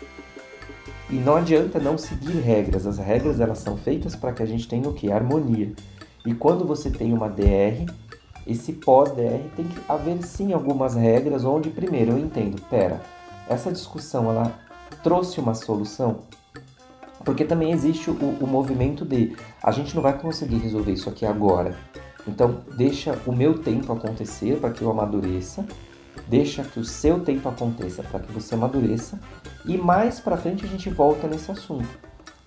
E 1.09 1.15
não 1.15 1.37
adianta 1.37 1.79
não 1.79 1.97
seguir 1.97 2.39
regras. 2.41 2.85
As 2.85 2.97
regras 2.97 3.39
elas 3.39 3.59
são 3.59 3.77
feitas 3.77 4.15
para 4.15 4.33
que 4.33 4.43
a 4.43 4.45
gente 4.45 4.67
tenha 4.67 4.89
o 4.89 4.93
que? 4.93 5.11
Harmonia. 5.11 5.71
E 6.25 6.33
quando 6.33 6.65
você 6.65 6.89
tem 6.89 7.13
uma 7.13 7.29
DR, 7.29 7.85
esse 8.47 8.73
pós-DR 8.73 9.43
tem 9.55 9.67
que 9.67 9.79
haver 9.87 10.23
sim 10.23 10.53
algumas 10.53 10.95
regras 10.95 11.43
onde 11.43 11.69
primeiro 11.69 12.13
eu 12.13 12.17
entendo, 12.17 12.61
pera, 12.69 13.01
essa 13.47 13.71
discussão 13.71 14.29
ela 14.29 14.53
trouxe 15.03 15.39
uma 15.39 15.53
solução? 15.53 16.19
Porque 17.25 17.43
também 17.43 17.71
existe 17.71 18.09
o, 18.09 18.13
o 18.13 18.47
movimento 18.47 19.03
de 19.03 19.35
a 19.61 19.71
gente 19.71 19.93
não 19.93 20.01
vai 20.01 20.17
conseguir 20.17 20.57
resolver 20.59 20.93
isso 20.93 21.09
aqui 21.09 21.25
agora. 21.25 21.75
Então, 22.25 22.61
deixa 22.77 23.19
o 23.25 23.33
meu 23.33 23.59
tempo 23.59 23.91
acontecer 23.91 24.57
para 24.59 24.71
que 24.71 24.81
eu 24.81 24.89
amadureça, 24.89 25.65
deixa 26.27 26.63
que 26.63 26.79
o 26.79 26.85
seu 26.85 27.19
tempo 27.19 27.47
aconteça 27.49 28.01
para 28.01 28.19
que 28.19 28.31
você 28.31 28.55
amadureça 28.55 29.19
e 29.65 29.77
mais 29.77 30.19
para 30.19 30.37
frente 30.37 30.63
a 30.63 30.67
gente 30.67 30.89
volta 30.89 31.27
nesse 31.27 31.51
assunto. 31.51 31.99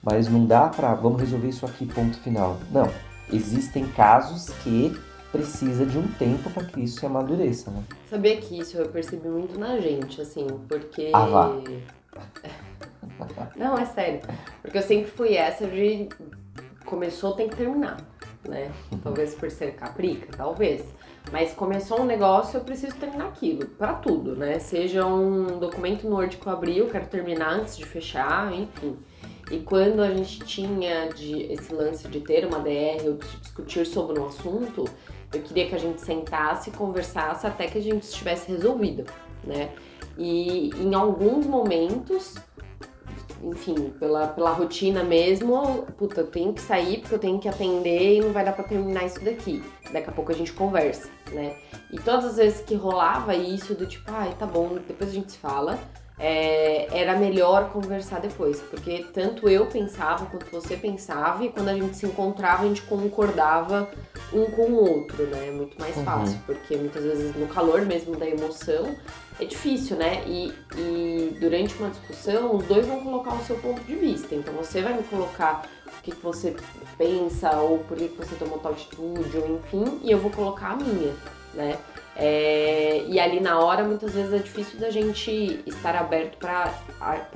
Mas 0.02 0.28
não 0.28 0.46
dá 0.46 0.68
para 0.68 0.94
vamos 0.94 1.20
resolver 1.20 1.48
isso 1.48 1.66
aqui 1.66 1.84
ponto 1.84 2.18
final. 2.18 2.58
Não, 2.70 2.88
existem 3.30 3.86
casos 3.88 4.48
que 4.62 4.98
precisa 5.30 5.86
de 5.86 5.98
um 5.98 6.06
tempo 6.12 6.50
para 6.50 6.64
que 6.64 6.80
isso 6.80 7.00
se 7.00 7.06
amadureça, 7.06 7.70
né? 7.70 7.84
Sabia 8.08 8.36
que 8.36 8.58
isso 8.58 8.76
eu 8.76 8.88
percebi 8.88 9.28
muito 9.28 9.58
na 9.58 9.78
gente, 9.78 10.20
assim, 10.20 10.46
porque 10.68 11.10
ah, 11.12 11.26
vá. 11.26 11.52
Não, 13.56 13.76
é 13.76 13.84
sério. 13.84 14.20
Porque 14.62 14.78
eu 14.78 14.82
sempre 14.82 15.10
fui 15.10 15.34
essa 15.34 15.66
de 15.66 16.08
começou 16.84 17.32
tem 17.32 17.48
que 17.48 17.56
terminar 17.56 17.98
né? 18.48 18.72
Talvez 19.02 19.34
por 19.34 19.50
ser 19.50 19.74
caprica, 19.74 20.28
talvez. 20.36 20.84
Mas 21.30 21.52
começou 21.52 22.00
um 22.00 22.04
negócio, 22.04 22.58
eu 22.58 22.64
preciso 22.64 22.96
terminar 22.96 23.28
aquilo, 23.28 23.66
para 23.66 23.94
tudo, 23.94 24.34
né? 24.34 24.58
Seja 24.58 25.06
um 25.06 25.58
documento 25.58 26.08
no 26.08 26.16
Word 26.16 26.36
que 26.36 26.46
eu 26.46 26.52
abri, 26.52 26.78
eu 26.78 26.88
quero 26.88 27.06
terminar 27.06 27.52
antes 27.52 27.76
de 27.76 27.84
fechar, 27.84 28.52
enfim. 28.52 28.96
E 29.50 29.58
quando 29.58 30.00
a 30.00 30.14
gente 30.14 30.38
tinha 30.40 31.08
de, 31.08 31.52
esse 31.52 31.72
lance 31.74 32.08
de 32.08 32.20
ter 32.20 32.46
uma 32.46 32.60
DR 32.60 33.04
ou 33.04 33.14
discutir 33.14 33.84
sobre 33.84 34.18
um 34.18 34.26
assunto, 34.26 34.84
eu 35.32 35.42
queria 35.42 35.68
que 35.68 35.74
a 35.74 35.78
gente 35.78 36.00
sentasse 36.00 36.70
e 36.70 36.72
conversasse 36.72 37.46
até 37.46 37.66
que 37.66 37.78
a 37.78 37.82
gente 37.82 38.02
estivesse 38.02 38.50
resolvido, 38.50 39.04
né? 39.44 39.70
E 40.18 40.70
em 40.76 40.94
alguns 40.94 41.46
momentos 41.46 42.34
enfim, 43.42 43.90
pela, 43.98 44.28
pela 44.28 44.50
rotina 44.50 45.02
mesmo, 45.02 45.86
puta, 45.96 46.20
eu 46.20 46.26
tenho 46.26 46.52
que 46.52 46.60
sair 46.60 46.98
porque 47.00 47.14
eu 47.14 47.18
tenho 47.18 47.38
que 47.38 47.48
atender 47.48 48.18
e 48.18 48.20
não 48.20 48.32
vai 48.32 48.44
dar 48.44 48.52
pra 48.52 48.64
terminar 48.64 49.06
isso 49.06 49.24
daqui. 49.24 49.62
Daqui 49.90 50.10
a 50.10 50.12
pouco 50.12 50.30
a 50.30 50.34
gente 50.34 50.52
conversa, 50.52 51.08
né? 51.32 51.56
E 51.90 51.98
todas 51.98 52.26
as 52.26 52.36
vezes 52.36 52.60
que 52.60 52.74
rolava 52.74 53.34
isso 53.34 53.74
do 53.74 53.86
tipo, 53.86 54.10
ai, 54.12 54.34
tá 54.38 54.46
bom, 54.46 54.78
depois 54.86 55.10
a 55.10 55.12
gente 55.12 55.32
se 55.32 55.38
fala, 55.38 55.78
é, 56.20 56.86
era 56.92 57.16
melhor 57.16 57.70
conversar 57.70 58.20
depois, 58.20 58.60
porque 58.60 59.06
tanto 59.12 59.48
eu 59.48 59.64
pensava 59.66 60.26
quanto 60.26 60.46
você 60.52 60.76
pensava, 60.76 61.42
e 61.42 61.48
quando 61.48 61.68
a 61.68 61.74
gente 61.74 61.96
se 61.96 62.04
encontrava, 62.04 62.64
a 62.64 62.66
gente 62.66 62.82
concordava 62.82 63.90
um 64.30 64.44
com 64.50 64.62
o 64.64 64.96
outro, 64.96 65.24
né? 65.24 65.48
É 65.48 65.50
muito 65.50 65.80
mais 65.80 65.96
uhum. 65.96 66.04
fácil, 66.04 66.38
porque 66.44 66.76
muitas 66.76 67.02
vezes 67.02 67.34
no 67.34 67.48
calor 67.48 67.80
mesmo 67.86 68.14
da 68.16 68.28
emoção 68.28 68.94
é 69.40 69.46
difícil, 69.46 69.96
né? 69.96 70.22
E, 70.26 70.52
e 70.76 71.38
durante 71.40 71.74
uma 71.76 71.88
discussão, 71.88 72.54
os 72.54 72.64
dois 72.64 72.86
vão 72.86 73.02
colocar 73.02 73.34
o 73.34 73.44
seu 73.44 73.56
ponto 73.56 73.80
de 73.80 73.94
vista. 73.94 74.34
Então 74.34 74.52
você 74.52 74.82
vai 74.82 74.92
me 74.92 75.02
colocar 75.04 75.66
o 75.86 76.02
que, 76.02 76.10
que 76.10 76.22
você 76.22 76.54
pensa, 76.98 77.50
ou 77.60 77.78
por 77.78 77.96
que, 77.96 78.08
que 78.08 78.16
você 78.16 78.34
tomou 78.34 78.58
tal 78.58 78.72
atitude, 78.72 79.38
ou 79.38 79.56
enfim, 79.56 80.00
e 80.02 80.10
eu 80.10 80.18
vou 80.18 80.30
colocar 80.30 80.72
a 80.72 80.76
minha, 80.76 81.14
né? 81.54 81.78
É, 82.22 83.02
e 83.08 83.18
ali 83.18 83.40
na 83.40 83.58
hora, 83.58 83.82
muitas 83.82 84.12
vezes 84.12 84.32
é 84.34 84.38
difícil 84.38 84.78
da 84.78 84.90
gente 84.90 85.62
estar 85.66 85.96
aberto 85.96 86.36
para 86.36 86.70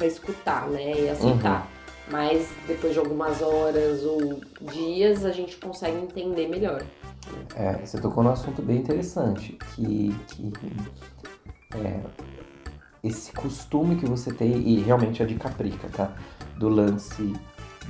escutar, 0.02 0.68
né? 0.68 0.92
E 1.00 1.08
aceitar. 1.08 1.62
Uhum. 1.62 1.74
Mas 2.10 2.50
depois 2.66 2.92
de 2.92 2.98
algumas 2.98 3.40
horas 3.40 4.04
ou 4.04 4.40
dias, 4.60 5.24
a 5.24 5.32
gente 5.32 5.56
consegue 5.56 5.96
entender 5.96 6.48
melhor. 6.48 6.82
É, 7.56 7.72
você 7.78 7.98
tocou 7.98 8.22
num 8.22 8.30
assunto 8.30 8.60
bem 8.60 8.76
interessante, 8.76 9.56
que, 9.74 10.14
que 10.28 10.52
é, 11.78 12.00
esse 13.02 13.32
costume 13.32 13.96
que 13.96 14.04
você 14.04 14.34
tem, 14.34 14.52
e 14.52 14.80
realmente 14.82 15.22
é 15.22 15.24
de 15.24 15.36
caprica, 15.36 15.88
tá? 15.88 16.12
Do 16.58 16.68
lance 16.68 17.32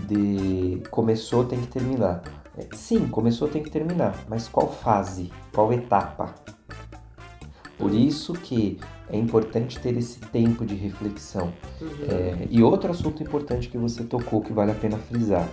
de 0.06 0.80
começou, 0.90 1.44
tem 1.44 1.60
que 1.60 1.66
terminar. 1.66 2.22
É, 2.56 2.68
sim, 2.72 3.08
começou, 3.08 3.48
tem 3.48 3.64
que 3.64 3.70
terminar, 3.70 4.14
mas 4.28 4.46
qual 4.46 4.72
fase? 4.72 5.32
Qual 5.52 5.72
etapa? 5.72 6.32
Por 7.78 7.92
isso 7.92 8.32
que 8.32 8.78
é 9.10 9.16
importante 9.16 9.78
ter 9.80 9.96
esse 9.96 10.20
tempo 10.20 10.64
de 10.64 10.74
reflexão. 10.74 11.52
Uhum. 11.80 11.88
É, 12.08 12.48
e 12.50 12.62
outro 12.62 12.90
assunto 12.90 13.22
importante 13.22 13.68
que 13.68 13.78
você 13.78 14.04
tocou, 14.04 14.40
que 14.40 14.52
vale 14.52 14.70
a 14.70 14.74
pena 14.74 14.96
frisar, 14.96 15.48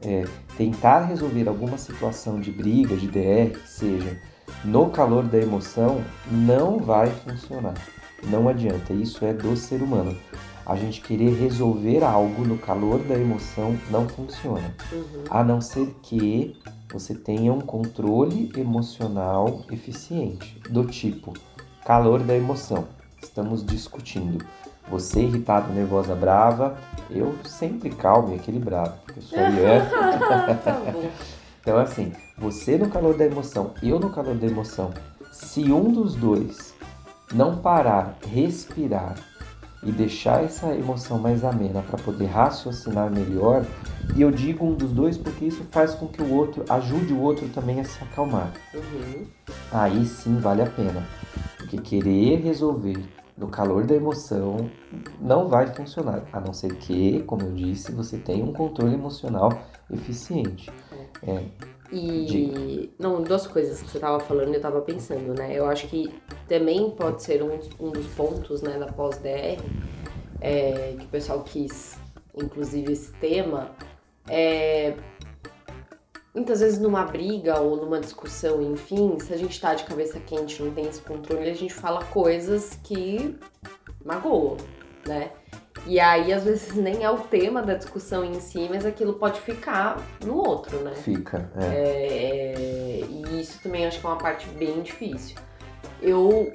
é 0.00 0.24
tentar 0.56 1.00
resolver 1.00 1.48
alguma 1.48 1.76
situação 1.76 2.40
de 2.40 2.50
briga, 2.50 2.96
de 2.96 3.08
DR, 3.08 3.50
que 3.52 3.68
seja 3.68 4.20
no 4.64 4.90
calor 4.90 5.24
da 5.24 5.38
emoção, 5.38 6.02
não 6.30 6.78
vai 6.78 7.08
funcionar. 7.08 7.74
Não 8.24 8.48
adianta, 8.48 8.92
isso 8.92 9.24
é 9.24 9.32
do 9.32 9.56
ser 9.56 9.82
humano. 9.82 10.16
A 10.66 10.76
gente 10.76 11.00
querer 11.00 11.32
resolver 11.34 12.02
algo 12.04 12.44
no 12.44 12.58
calor 12.58 12.98
da 13.00 13.14
emoção 13.14 13.78
não 13.90 14.08
funciona. 14.08 14.74
Uhum. 14.92 15.24
A 15.30 15.42
não 15.42 15.60
ser 15.60 15.94
que 16.02 16.56
você 16.92 17.14
tenha 17.14 17.52
um 17.52 17.60
controle 17.60 18.50
emocional 18.56 19.64
eficiente, 19.70 20.58
do 20.68 20.84
tipo 20.84 21.32
calor 21.88 22.20
da 22.22 22.36
emoção. 22.36 22.84
Estamos 23.22 23.64
discutindo. 23.64 24.44
Você 24.90 25.22
irritado, 25.22 25.72
nervosa, 25.72 26.14
brava, 26.14 26.76
eu 27.10 27.34
sempre 27.46 27.88
calmo 27.88 28.34
e 28.34 28.36
equilibrado, 28.36 28.92
porque 29.06 29.20
eu 29.20 29.22
sou 29.22 29.38
Ian. 29.48 29.86
tá 30.56 30.84
então, 31.62 31.78
assim, 31.78 32.12
você 32.36 32.76
no 32.76 32.90
calor 32.90 33.16
da 33.16 33.24
emoção, 33.24 33.72
eu 33.82 33.98
no 33.98 34.10
calor 34.10 34.34
da 34.34 34.46
emoção, 34.46 34.92
se 35.32 35.72
um 35.72 35.90
dos 35.90 36.14
dois 36.14 36.74
não 37.32 37.56
parar, 37.56 38.18
respirar 38.30 39.14
e 39.82 39.92
deixar 39.92 40.42
essa 40.42 40.74
emoção 40.74 41.18
mais 41.18 41.44
amena 41.44 41.82
para 41.82 41.98
poder 41.98 42.26
raciocinar 42.26 43.10
melhor, 43.10 43.64
e 44.16 44.22
eu 44.22 44.30
digo 44.30 44.64
um 44.64 44.74
dos 44.74 44.92
dois 44.92 45.16
porque 45.16 45.44
isso 45.44 45.64
faz 45.70 45.94
com 45.94 46.08
que 46.08 46.22
o 46.22 46.32
outro 46.32 46.64
ajude 46.68 47.12
o 47.12 47.20
outro 47.20 47.48
também 47.50 47.80
a 47.80 47.84
se 47.84 48.02
acalmar. 48.02 48.52
Uhum. 48.74 49.26
Aí 49.72 50.04
sim 50.04 50.38
vale 50.38 50.62
a 50.62 50.66
pena. 50.66 51.06
Porque 51.56 51.78
querer 51.78 52.40
resolver 52.40 52.98
no 53.36 53.48
calor 53.48 53.86
da 53.86 53.94
emoção 53.94 54.68
não 55.20 55.48
vai 55.48 55.68
funcionar, 55.68 56.24
a 56.32 56.40
não 56.40 56.52
ser 56.52 56.74
que, 56.74 57.22
como 57.22 57.42
eu 57.42 57.52
disse, 57.52 57.92
você 57.92 58.16
tenha 58.16 58.44
um 58.44 58.52
controle 58.52 58.94
emocional 58.94 59.62
eficiente. 59.90 60.70
É, 61.22 61.44
E. 61.90 62.24
Diga. 62.26 62.90
Não, 62.98 63.22
duas 63.22 63.46
coisas 63.46 63.80
que 63.80 63.90
você 63.90 63.98
tava 63.98 64.20
falando 64.20 64.52
e 64.52 64.56
eu 64.56 64.60
tava 64.60 64.80
pensando, 64.80 65.34
né? 65.34 65.52
Eu 65.54 65.66
acho 65.66 65.88
que 65.88 66.12
também 66.46 66.90
pode 66.90 67.22
ser 67.22 67.42
um, 67.42 67.58
um 67.80 67.90
dos 67.90 68.06
pontos, 68.08 68.62
né, 68.62 68.78
da 68.78 68.86
pós-DR, 68.86 69.58
é, 70.40 70.94
que 70.98 71.04
o 71.04 71.08
pessoal 71.08 71.42
quis, 71.42 71.98
inclusive, 72.36 72.92
esse 72.92 73.12
tema, 73.14 73.70
é. 74.28 74.94
Muitas 76.34 76.60
vezes 76.60 76.78
numa 76.78 77.04
briga 77.04 77.58
ou 77.58 77.76
numa 77.76 78.00
discussão, 78.00 78.62
enfim, 78.62 79.18
se 79.18 79.32
a 79.32 79.36
gente 79.36 79.60
tá 79.60 79.74
de 79.74 79.82
cabeça 79.84 80.20
quente, 80.20 80.62
não 80.62 80.72
tem 80.72 80.86
esse 80.86 81.00
controle, 81.00 81.50
a 81.50 81.54
gente 81.54 81.74
fala 81.74 82.04
coisas 82.04 82.78
que 82.84 83.36
magoam, 84.04 84.56
né? 85.06 85.32
E 85.86 85.98
aí, 85.98 86.32
às 86.32 86.44
vezes, 86.44 86.74
nem 86.74 87.02
é 87.02 87.10
o 87.10 87.18
tema 87.18 87.62
da 87.62 87.74
discussão 87.74 88.24
em 88.24 88.40
si, 88.40 88.68
mas 88.68 88.84
aquilo 88.84 89.14
pode 89.14 89.40
ficar 89.40 90.00
no 90.24 90.36
outro, 90.36 90.78
né? 90.80 90.92
Fica, 90.94 91.50
é. 91.56 91.64
É, 91.64 93.04
e 93.08 93.40
isso 93.40 93.58
também 93.62 93.86
acho 93.86 94.00
que 94.00 94.06
é 94.06 94.08
uma 94.08 94.18
parte 94.18 94.48
bem 94.50 94.82
difícil. 94.82 95.36
Eu. 96.02 96.52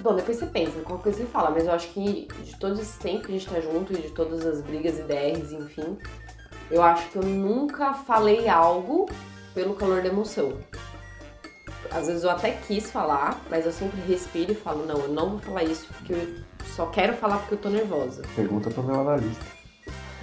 Bom, 0.00 0.16
depois 0.16 0.36
você 0.36 0.46
pensa, 0.46 0.80
qual 0.80 0.98
coisa 0.98 1.18
você 1.18 1.26
fala, 1.26 1.50
mas 1.50 1.64
eu 1.64 1.72
acho 1.72 1.88
que 1.90 2.26
de 2.42 2.58
todo 2.58 2.80
esse 2.80 2.98
tempo 2.98 3.26
que 3.26 3.34
a 3.34 3.38
gente 3.38 3.48
tá 3.48 3.60
junto 3.60 3.92
e 3.92 3.96
de 3.96 4.10
todas 4.10 4.44
as 4.44 4.60
brigas 4.60 4.98
e 4.98 5.02
DRs, 5.02 5.52
enfim, 5.52 5.96
eu 6.70 6.82
acho 6.82 7.08
que 7.10 7.16
eu 7.16 7.22
nunca 7.22 7.94
falei 7.94 8.48
algo 8.48 9.08
pelo 9.54 9.74
calor 9.74 10.02
da 10.02 10.08
emoção. 10.08 10.58
Às 11.90 12.06
vezes 12.06 12.24
eu 12.24 12.30
até 12.30 12.52
quis 12.52 12.90
falar, 12.90 13.40
mas 13.50 13.66
eu 13.66 13.72
sempre 13.72 14.00
respiro 14.00 14.52
e 14.52 14.54
falo, 14.54 14.86
não, 14.86 14.98
eu 14.98 15.08
não 15.08 15.30
vou 15.30 15.38
falar 15.38 15.62
isso 15.62 15.86
porque 15.88 16.14
só 16.66 16.86
quero 16.86 17.12
falar 17.14 17.38
porque 17.38 17.54
eu 17.54 17.58
tô 17.58 17.68
nervosa. 17.68 18.22
Pergunta 18.34 18.70
pro 18.70 18.82
meu 18.82 19.00
analista. 19.00 19.44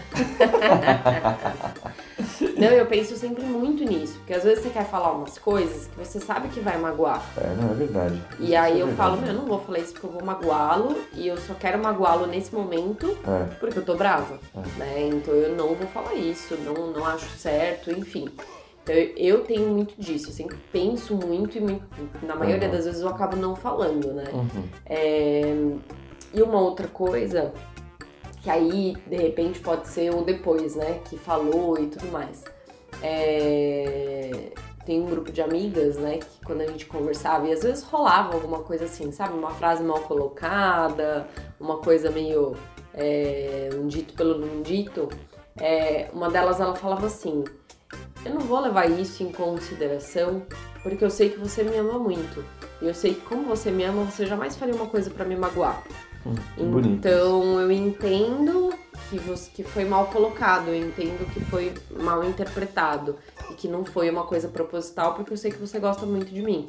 Não, 2.57 2.67
eu 2.67 2.85
penso 2.87 3.15
sempre 3.15 3.43
muito 3.43 3.83
nisso, 3.85 4.17
porque 4.19 4.33
às 4.33 4.43
vezes 4.43 4.63
você 4.63 4.69
quer 4.69 4.85
falar 4.85 5.13
umas 5.13 5.37
coisas 5.37 5.87
que 5.87 5.97
você 5.97 6.19
sabe 6.19 6.49
que 6.49 6.59
vai 6.59 6.77
magoar. 6.77 7.23
É, 7.37 7.47
não, 7.55 7.71
é 7.71 7.73
verdade. 7.73 8.21
E 8.39 8.45
Isso 8.47 8.57
aí 8.57 8.79
é 8.79 8.81
eu 8.81 8.87
verdade. 8.87 8.95
falo, 8.97 9.17
meu, 9.21 9.27
eu 9.29 9.33
não 9.33 9.45
vou 9.45 9.59
falar 9.61 9.79
isso 9.79 9.93
porque 9.93 10.07
eu 10.07 10.11
vou 10.11 10.25
magoá-lo 10.25 10.97
e 11.13 11.27
eu 11.27 11.37
só 11.37 11.53
quero 11.53 11.81
magoá-lo 11.81 12.25
nesse 12.27 12.53
momento 12.53 13.17
É, 13.25 13.45
porque 13.59 13.79
eu 13.79 13.85
tô 13.85 13.95
brava, 13.95 14.39
É. 14.55 14.79
né? 14.79 15.07
Então 15.09 15.33
eu 15.33 15.55
não 15.55 15.73
vou 15.75 15.87
falar 15.87 16.13
isso, 16.15 16.55
não, 16.65 16.73
não 16.91 17.05
acho 17.05 17.29
certo, 17.37 17.91
enfim. 17.91 18.27
Então 18.83 18.95
eu, 18.95 19.13
eu 19.15 19.41
tenho 19.43 19.69
muito 19.69 19.93
disso, 19.97 20.29
eu 20.29 20.33
sempre 20.33 20.57
penso 20.71 21.15
muito 21.15 21.57
e 21.57 21.61
muito- 21.61 21.83
na 22.23 22.35
maioria 22.35 22.67
Uhum. 22.67 22.73
das 22.75 22.85
vezes 22.85 23.01
eu 23.01 23.09
acabo 23.09 23.35
não 23.37 23.55
falando, 23.55 24.11
né? 24.13 24.25
uhum. 24.33 24.63
É, 24.85 25.55
E 26.33 26.41
uma 26.41 26.59
outra 26.59 26.87
coisa, 26.87 27.53
que 28.41 28.49
aí 28.49 28.95
de 29.07 29.15
repente 29.15 29.59
pode 29.59 29.87
ser 29.87 30.13
o 30.13 30.21
depois, 30.23 30.75
né? 30.75 30.99
Que 31.09 31.17
falou 31.17 31.77
e 31.79 31.87
tudo 31.87 32.11
mais. 32.11 32.43
É, 33.01 34.51
Tem 34.85 35.01
um 35.01 35.05
grupo 35.05 35.31
de 35.31 35.41
amigas, 35.41 35.97
né? 35.97 36.17
Que 36.17 36.45
quando 36.45 36.61
a 36.61 36.67
gente 36.67 36.85
conversava, 36.85 37.47
e 37.47 37.53
às 37.53 37.61
vezes 37.63 37.83
rolava 37.83 38.33
alguma 38.33 38.59
coisa 38.59 38.85
assim, 38.85 39.11
sabe? 39.11 39.33
Uma 39.37 39.51
frase 39.51 39.83
mal 39.83 39.99
colocada, 40.01 41.27
uma 41.59 41.77
coisa 41.77 42.09
meio. 42.11 42.55
é, 42.93 43.69
um 43.73 43.87
dito 43.87 44.13
pelo 44.15 44.37
não 44.39 44.61
dito. 44.61 45.07
É, 45.57 46.09
uma 46.13 46.29
delas 46.29 46.59
ela 46.59 46.75
falava 46.75 47.05
assim: 47.07 47.43
Eu 48.25 48.33
não 48.33 48.41
vou 48.41 48.59
levar 48.61 48.89
isso 48.89 49.23
em 49.23 49.31
consideração, 49.31 50.41
porque 50.83 51.03
eu 51.03 51.09
sei 51.09 51.29
que 51.29 51.39
você 51.39 51.63
me 51.63 51.77
ama 51.77 51.99
muito. 51.99 52.43
E 52.81 52.87
eu 52.87 52.93
sei 52.93 53.13
que 53.13 53.21
como 53.21 53.43
você 53.43 53.69
me 53.71 53.83
ama, 53.83 54.05
você 54.05 54.25
jamais 54.25 54.55
faria 54.55 54.73
uma 54.75 54.87
coisa 54.87 55.09
pra 55.09 55.25
me 55.25 55.35
magoar. 55.35 55.83
Hum, 56.25 56.71
bonito. 56.71 57.07
Então 57.07 57.59
eu 57.61 57.71
entendo 57.71 58.73
que, 59.09 59.17
você, 59.19 59.49
que 59.51 59.63
foi 59.63 59.85
mal 59.85 60.07
colocado, 60.07 60.69
eu 60.69 60.75
entendo 60.75 61.25
que 61.33 61.39
foi 61.45 61.73
mal 61.91 62.23
interpretado 62.23 63.15
e 63.49 63.53
que 63.53 63.67
não 63.67 63.85
foi 63.85 64.09
uma 64.09 64.23
coisa 64.23 64.47
proposital, 64.47 65.13
porque 65.13 65.33
eu 65.33 65.37
sei 65.37 65.51
que 65.51 65.57
você 65.57 65.79
gosta 65.79 66.05
muito 66.05 66.33
de 66.33 66.41
mim. 66.41 66.65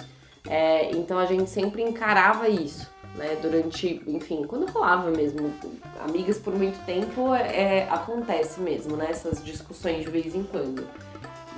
É, 0.49 0.91
então 0.93 1.19
a 1.19 1.27
gente 1.27 1.51
sempre 1.51 1.83
encarava 1.83 2.49
isso, 2.49 2.89
né? 3.17 3.37
Durante, 3.43 4.03
enfim, 4.07 4.45
quando 4.45 4.71
rolava 4.71 5.11
mesmo, 5.11 5.53
amigas 6.01 6.39
por 6.39 6.55
muito 6.55 6.83
tempo, 6.87 7.35
é, 7.35 7.89
acontece 7.91 8.61
mesmo, 8.61 8.97
né? 8.97 9.09
Essas 9.11 9.45
discussões 9.45 10.05
de 10.05 10.11
vez 10.11 10.35
em 10.35 10.43
quando. 10.45 10.87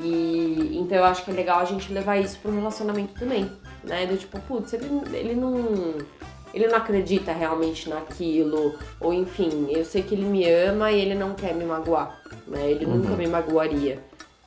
E 0.01 0.79
então 0.81 0.99
eu 0.99 1.05
acho 1.05 1.25
que 1.25 1.31
é 1.31 1.35
legal 1.35 1.61
a 1.61 1.64
gente 1.64 1.93
levar 1.93 2.17
isso 2.17 2.38
pro 2.40 2.51
relacionamento 2.51 3.14
também, 3.14 3.53
né? 3.85 4.07
Do 4.07 4.17
tipo, 4.17 4.40
putz, 4.40 4.73
ele, 4.73 4.88
ele 5.12 5.35
não 5.35 5.99
ele 6.55 6.67
não 6.69 6.77
acredita 6.77 7.33
realmente 7.33 7.88
naquilo, 7.88 8.75
ou 9.01 9.12
enfim, 9.12 9.67
eu 9.71 9.85
sei 9.85 10.03
que 10.03 10.15
ele 10.15 10.25
me 10.25 10.49
ama 10.49 10.91
e 10.93 11.01
ele 11.01 11.15
não 11.15 11.35
quer 11.35 11.55
me 11.55 11.65
magoar, 11.65 12.21
né? 12.47 12.71
Ele 12.71 12.85
Uhum. 12.87 12.97
nunca 12.97 13.17
me 13.17 13.27
magoaria 13.27 13.99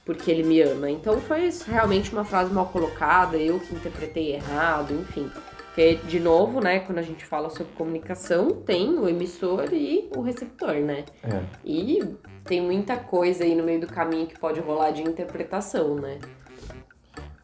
porque 0.05 0.29
ele 0.29 0.43
me 0.43 0.61
ama. 0.61 0.89
Então 0.89 1.19
foi 1.19 1.49
realmente 1.67 2.11
uma 2.11 2.23
frase 2.23 2.53
mal 2.53 2.67
colocada, 2.67 3.37
eu 3.37 3.59
que 3.59 3.73
interpretei 3.73 4.35
errado, 4.35 4.93
enfim. 4.93 5.29
Porque, 5.67 5.95
de 6.07 6.21
novo, 6.21 6.61
né, 6.61 6.79
quando 6.79 6.99
a 6.99 7.01
gente 7.01 7.25
fala 7.25 7.49
sobre 7.49 7.73
comunicação, 7.73 8.49
tem 8.51 8.97
o 8.97 9.09
emissor 9.09 9.73
e 9.73 10.09
o 10.15 10.21
receptor, 10.21 10.75
né? 10.75 11.03
É. 11.21 11.41
E 11.65 12.01
tem 12.45 12.61
muita 12.61 12.95
coisa 12.95 13.43
aí 13.43 13.53
no 13.55 13.63
meio 13.63 13.81
do 13.81 13.87
caminho 13.87 14.25
que 14.25 14.39
pode 14.39 14.61
rolar 14.61 14.91
de 14.91 15.01
interpretação, 15.01 15.95
né? 15.95 16.19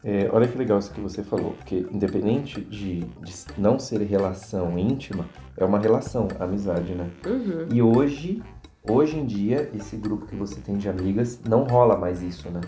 É, 0.04 0.28
olha 0.32 0.48
que 0.48 0.58
legal 0.58 0.78
isso 0.80 0.92
que 0.92 1.00
você 1.00 1.22
falou, 1.22 1.52
porque 1.52 1.86
independente 1.92 2.60
de, 2.60 3.00
de 3.00 3.32
não 3.56 3.78
ser 3.78 4.00
relação 4.02 4.76
íntima, 4.76 5.26
é 5.56 5.64
uma 5.64 5.78
relação, 5.78 6.26
amizade, 6.40 6.92
né? 6.94 7.08
Uhum. 7.24 7.68
E 7.70 7.80
hoje, 7.80 8.42
hoje 8.88 9.16
em 9.16 9.24
dia, 9.24 9.70
esse 9.74 9.96
grupo 9.96 10.26
que 10.26 10.34
você 10.34 10.60
tem 10.60 10.76
de 10.76 10.88
amigas, 10.88 11.40
não 11.48 11.62
rola 11.64 11.96
mais 11.96 12.20
isso, 12.20 12.50
né? 12.50 12.60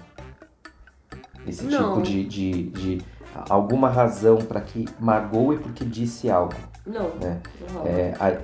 Esse 1.47 1.64
Não. 1.64 1.94
tipo 1.94 2.03
de, 2.03 2.25
de, 2.25 2.62
de 2.70 3.03
alguma 3.51 3.88
razão 3.90 4.38
para 4.38 4.61
que 4.61 4.87
magoe 5.01 5.59
porque 5.59 5.85
disse 5.85 6.31
algo. 6.31 6.55
Não, 6.87 7.07
É. 7.20 7.40
não. 7.73 7.87
É, 7.87 8.14
a- 8.20 8.40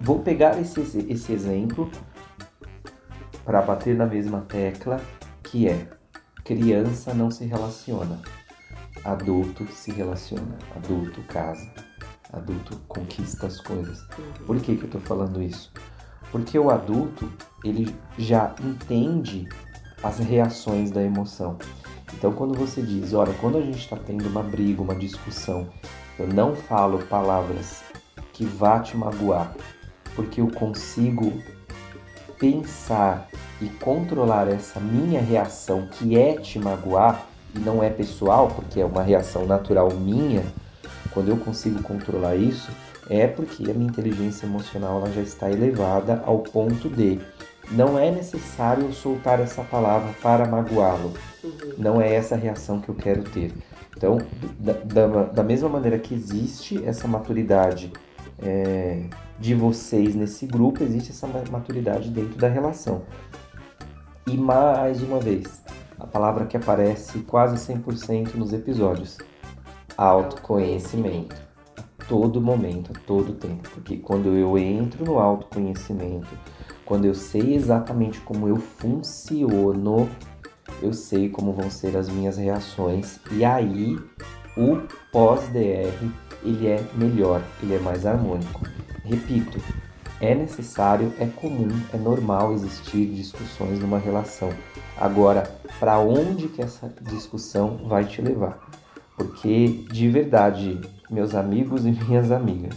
vou 0.00 0.20
pegar 0.20 0.58
esse, 0.58 0.80
esse 1.08 1.32
exemplo 1.32 1.90
para 3.44 3.60
bater 3.60 3.94
na 3.94 4.06
mesma 4.06 4.40
tecla, 4.48 5.00
que 5.42 5.68
é 5.68 5.86
criança 6.44 7.14
não 7.14 7.30
se 7.30 7.46
relaciona, 7.46 8.20
adulto 9.02 9.66
se 9.72 9.90
relaciona, 9.90 10.58
adulto 10.76 11.22
casa, 11.22 11.72
adulto 12.32 12.76
conquista 12.86 13.46
as 13.46 13.60
coisas. 13.60 14.02
Uhum. 14.18 14.46
Por 14.46 14.60
que, 14.60 14.76
que 14.76 14.84
eu 14.84 14.90
tô 14.90 15.00
falando 15.00 15.42
isso? 15.42 15.72
Porque 16.30 16.58
o 16.58 16.70
adulto, 16.70 17.32
ele 17.64 17.96
já 18.18 18.54
entende 18.62 19.48
as 20.02 20.18
reações 20.18 20.90
da 20.90 21.02
emoção. 21.02 21.56
Então, 22.12 22.30
quando 22.32 22.52
você 22.52 22.82
diz, 22.82 23.14
olha, 23.14 23.32
quando 23.34 23.56
a 23.56 23.62
gente 23.62 23.78
está 23.78 23.96
tendo 23.96 24.28
uma 24.28 24.42
briga, 24.42 24.82
uma 24.82 24.94
discussão, 24.94 25.66
eu 26.18 26.26
não 26.28 26.54
falo 26.54 26.98
palavras 27.06 27.82
que 28.34 28.44
vá 28.44 28.80
te 28.80 28.96
magoar, 28.96 29.56
porque 30.14 30.40
eu 30.40 30.48
consigo 30.48 31.42
pensar 32.38 33.28
e 33.60 33.68
controlar 33.68 34.48
essa 34.48 34.80
minha 34.80 35.20
reação 35.20 35.86
que 35.86 36.18
é 36.18 36.34
te 36.34 36.58
magoar 36.58 37.26
e 37.54 37.58
não 37.58 37.82
é 37.82 37.88
pessoal, 37.88 38.48
porque 38.48 38.80
é 38.80 38.84
uma 38.84 39.02
reação 39.02 39.46
natural 39.46 39.90
minha. 39.92 40.42
Quando 41.12 41.28
eu 41.28 41.36
consigo 41.36 41.82
controlar 41.82 42.34
isso, 42.34 42.70
é 43.08 43.26
porque 43.26 43.70
a 43.70 43.74
minha 43.74 43.88
inteligência 43.88 44.46
emocional 44.46 44.98
ela 44.98 45.12
já 45.12 45.22
está 45.22 45.50
elevada 45.50 46.22
ao 46.26 46.38
ponto 46.38 46.88
de 46.88 47.20
não 47.70 47.98
é 47.98 48.10
necessário 48.10 48.92
soltar 48.92 49.40
essa 49.40 49.62
palavra 49.62 50.12
para 50.22 50.46
magoá-lo. 50.46 51.12
Uhum. 51.42 51.74
Não 51.78 52.00
é 52.00 52.14
essa 52.14 52.34
a 52.34 52.38
reação 52.38 52.80
que 52.80 52.88
eu 52.88 52.94
quero 52.94 53.22
ter. 53.22 53.52
Então, 53.96 54.18
da, 54.58 54.72
da, 54.72 55.22
da 55.24 55.42
mesma 55.42 55.68
maneira 55.68 55.98
que 55.98 56.14
existe 56.14 56.84
essa 56.84 57.06
maturidade 57.06 57.92
é, 58.44 59.02
de 59.38 59.54
vocês 59.54 60.14
nesse 60.14 60.46
grupo, 60.46 60.82
existe 60.82 61.10
essa 61.10 61.26
ma- 61.26 61.42
maturidade 61.50 62.10
dentro 62.10 62.36
da 62.36 62.48
relação. 62.48 63.02
E 64.26 64.36
mais 64.36 65.02
uma 65.02 65.18
vez, 65.18 65.62
a 65.98 66.06
palavra 66.06 66.46
que 66.46 66.56
aparece 66.56 67.20
quase 67.20 67.56
100% 67.56 68.34
nos 68.34 68.52
episódios: 68.52 69.18
autoconhecimento. 69.96 71.42
A 71.76 72.06
todo 72.06 72.40
momento, 72.40 72.92
a 72.94 73.00
todo 73.06 73.32
tempo. 73.32 73.68
Porque 73.70 73.96
quando 73.96 74.28
eu 74.28 74.58
entro 74.58 75.04
no 75.04 75.18
autoconhecimento, 75.18 76.28
quando 76.84 77.06
eu 77.06 77.14
sei 77.14 77.54
exatamente 77.54 78.20
como 78.20 78.46
eu 78.46 78.56
funciono, 78.56 80.08
eu 80.82 80.92
sei 80.92 81.28
como 81.30 81.52
vão 81.52 81.70
ser 81.70 81.96
as 81.96 82.08
minhas 82.08 82.36
reações. 82.36 83.18
E 83.32 83.44
aí, 83.44 83.98
o 84.56 84.82
pós-DR, 85.10 85.94
ele 86.44 86.66
é 86.66 86.84
melhor, 86.94 87.42
ele 87.62 87.74
é 87.74 87.78
mais 87.78 88.04
harmônico. 88.04 88.60
Repito, 89.04 89.60
é 90.20 90.34
necessário, 90.34 91.12
é 91.18 91.26
comum, 91.26 91.68
é 91.92 91.96
normal 91.96 92.52
existir 92.52 93.06
discussões 93.06 93.80
numa 93.80 93.98
relação. 93.98 94.50
Agora, 94.96 95.50
para 95.80 95.98
onde 95.98 96.48
que 96.48 96.62
essa 96.62 96.92
discussão 97.02 97.78
vai 97.86 98.04
te 98.04 98.22
levar? 98.22 98.58
Porque, 99.16 99.84
de 99.90 100.08
verdade, 100.08 100.80
meus 101.10 101.34
amigos 101.34 101.84
e 101.84 101.90
minhas 102.04 102.30
amigas, 102.30 102.76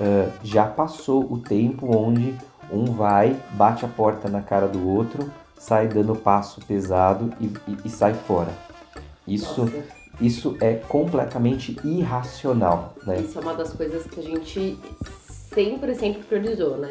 ah, 0.00 0.30
já 0.42 0.66
passou 0.66 1.30
o 1.32 1.38
tempo 1.38 1.96
onde 1.96 2.34
um 2.70 2.86
vai, 2.86 3.36
bate 3.52 3.84
a 3.84 3.88
porta 3.88 4.28
na 4.28 4.40
cara 4.40 4.66
do 4.66 4.88
outro, 4.88 5.30
sai 5.58 5.88
dando 5.88 6.16
passo 6.16 6.60
pesado 6.62 7.32
e, 7.40 7.46
e, 7.46 7.78
e 7.84 7.88
sai 7.88 8.14
fora. 8.14 8.52
Isso, 9.26 9.64
Nossa, 9.64 10.03
isso 10.20 10.56
é 10.60 10.74
completamente 10.74 11.76
irracional, 11.84 12.94
né? 13.06 13.18
isso 13.18 13.38
é 13.38 13.42
uma 13.42 13.54
das 13.54 13.72
coisas 13.72 14.06
que 14.06 14.20
a 14.20 14.22
gente 14.22 14.78
sempre, 15.54 15.94
sempre 15.94 16.22
priorizou, 16.22 16.76
né? 16.76 16.90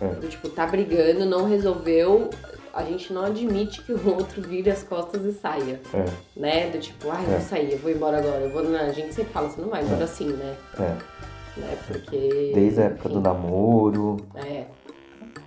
É. 0.00 0.08
Do 0.08 0.28
tipo, 0.28 0.48
tá 0.48 0.66
brigando, 0.66 1.24
não 1.24 1.44
resolveu, 1.48 2.30
a 2.74 2.82
gente 2.82 3.12
não 3.12 3.24
admite 3.24 3.82
que 3.82 3.92
o 3.92 4.00
outro 4.10 4.42
vire 4.42 4.70
as 4.70 4.82
costas 4.82 5.24
e 5.24 5.32
saia, 5.32 5.80
É, 5.94 6.04
né? 6.36 6.70
Do 6.70 6.78
tipo, 6.78 7.10
ai, 7.10 7.24
eu 7.24 7.32
É. 7.34 7.36
vou 7.38 7.40
sair, 7.40 7.72
eu 7.72 7.78
vou 7.78 7.90
embora 7.90 8.18
agora, 8.18 8.40
eu 8.40 8.50
vou. 8.50 8.62
Não, 8.64 8.80
a 8.80 8.92
gente 8.92 9.14
sempre 9.14 9.32
fala, 9.32 9.48
você 9.48 9.60
não 9.60 9.68
vai 9.68 9.82
embora 9.82 10.04
assim, 10.04 10.28
né? 10.32 10.56
é. 10.78 11.60
né? 11.60 11.78
Porque. 11.86 12.52
Desde 12.54 12.80
a 12.80 12.84
época 12.84 13.08
do 13.08 13.14
enfim, 13.16 13.22
namoro. 13.28 14.16
É, 14.34 14.64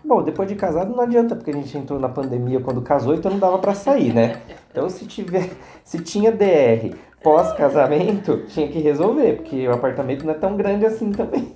Bom, 0.04 0.22
depois 0.22 0.48
de 0.48 0.54
casado 0.54 0.96
não 0.96 1.02
adianta, 1.02 1.36
porque 1.36 1.50
a 1.50 1.54
gente 1.54 1.76
entrou 1.76 2.00
na 2.00 2.08
pandemia 2.08 2.60
quando 2.60 2.80
casou, 2.80 3.16
então 3.16 3.32
não 3.32 3.40
dava 3.40 3.58
pra 3.58 3.74
sair, 3.74 4.14
né? 4.14 4.40
Então 4.76 4.90
se 4.90 5.06
tiver, 5.06 5.52
se 5.86 6.00
tinha 6.00 6.34
DR 6.34 6.94
pós-casamento, 7.26 8.46
tinha 8.50 8.68
que 8.68 8.78
resolver, 8.78 9.38
porque 9.38 9.68
o 9.68 9.74
apartamento 9.74 10.24
não 10.24 10.34
é 10.34 10.38
tão 10.38 10.56
grande 10.56 10.86
assim 10.86 11.12
também. 11.12 11.52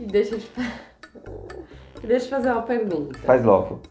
e 0.00 0.06
deixa 0.06 0.36
eu 0.36 0.38
te. 0.40 0.50
deixa 2.02 2.14
eu 2.14 2.20
te 2.20 2.28
fazer 2.30 2.50
uma 2.50 2.62
pergunta. 2.62 3.18
Faz 3.18 3.44
logo. 3.44 3.82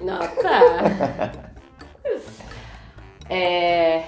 Não, 0.00 0.18
tá. 0.18 1.52
É, 3.30 4.04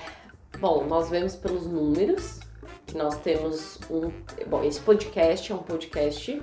bom, 0.58 0.84
nós 0.84 1.08
vemos 1.08 1.34
pelos 1.34 1.66
números 1.66 2.40
que 2.84 2.94
nós 2.94 3.16
temos 3.20 3.78
um. 3.88 4.10
Bom, 4.48 4.62
esse 4.62 4.80
podcast 4.80 5.50
é 5.50 5.54
um 5.54 5.58
podcast 5.58 6.42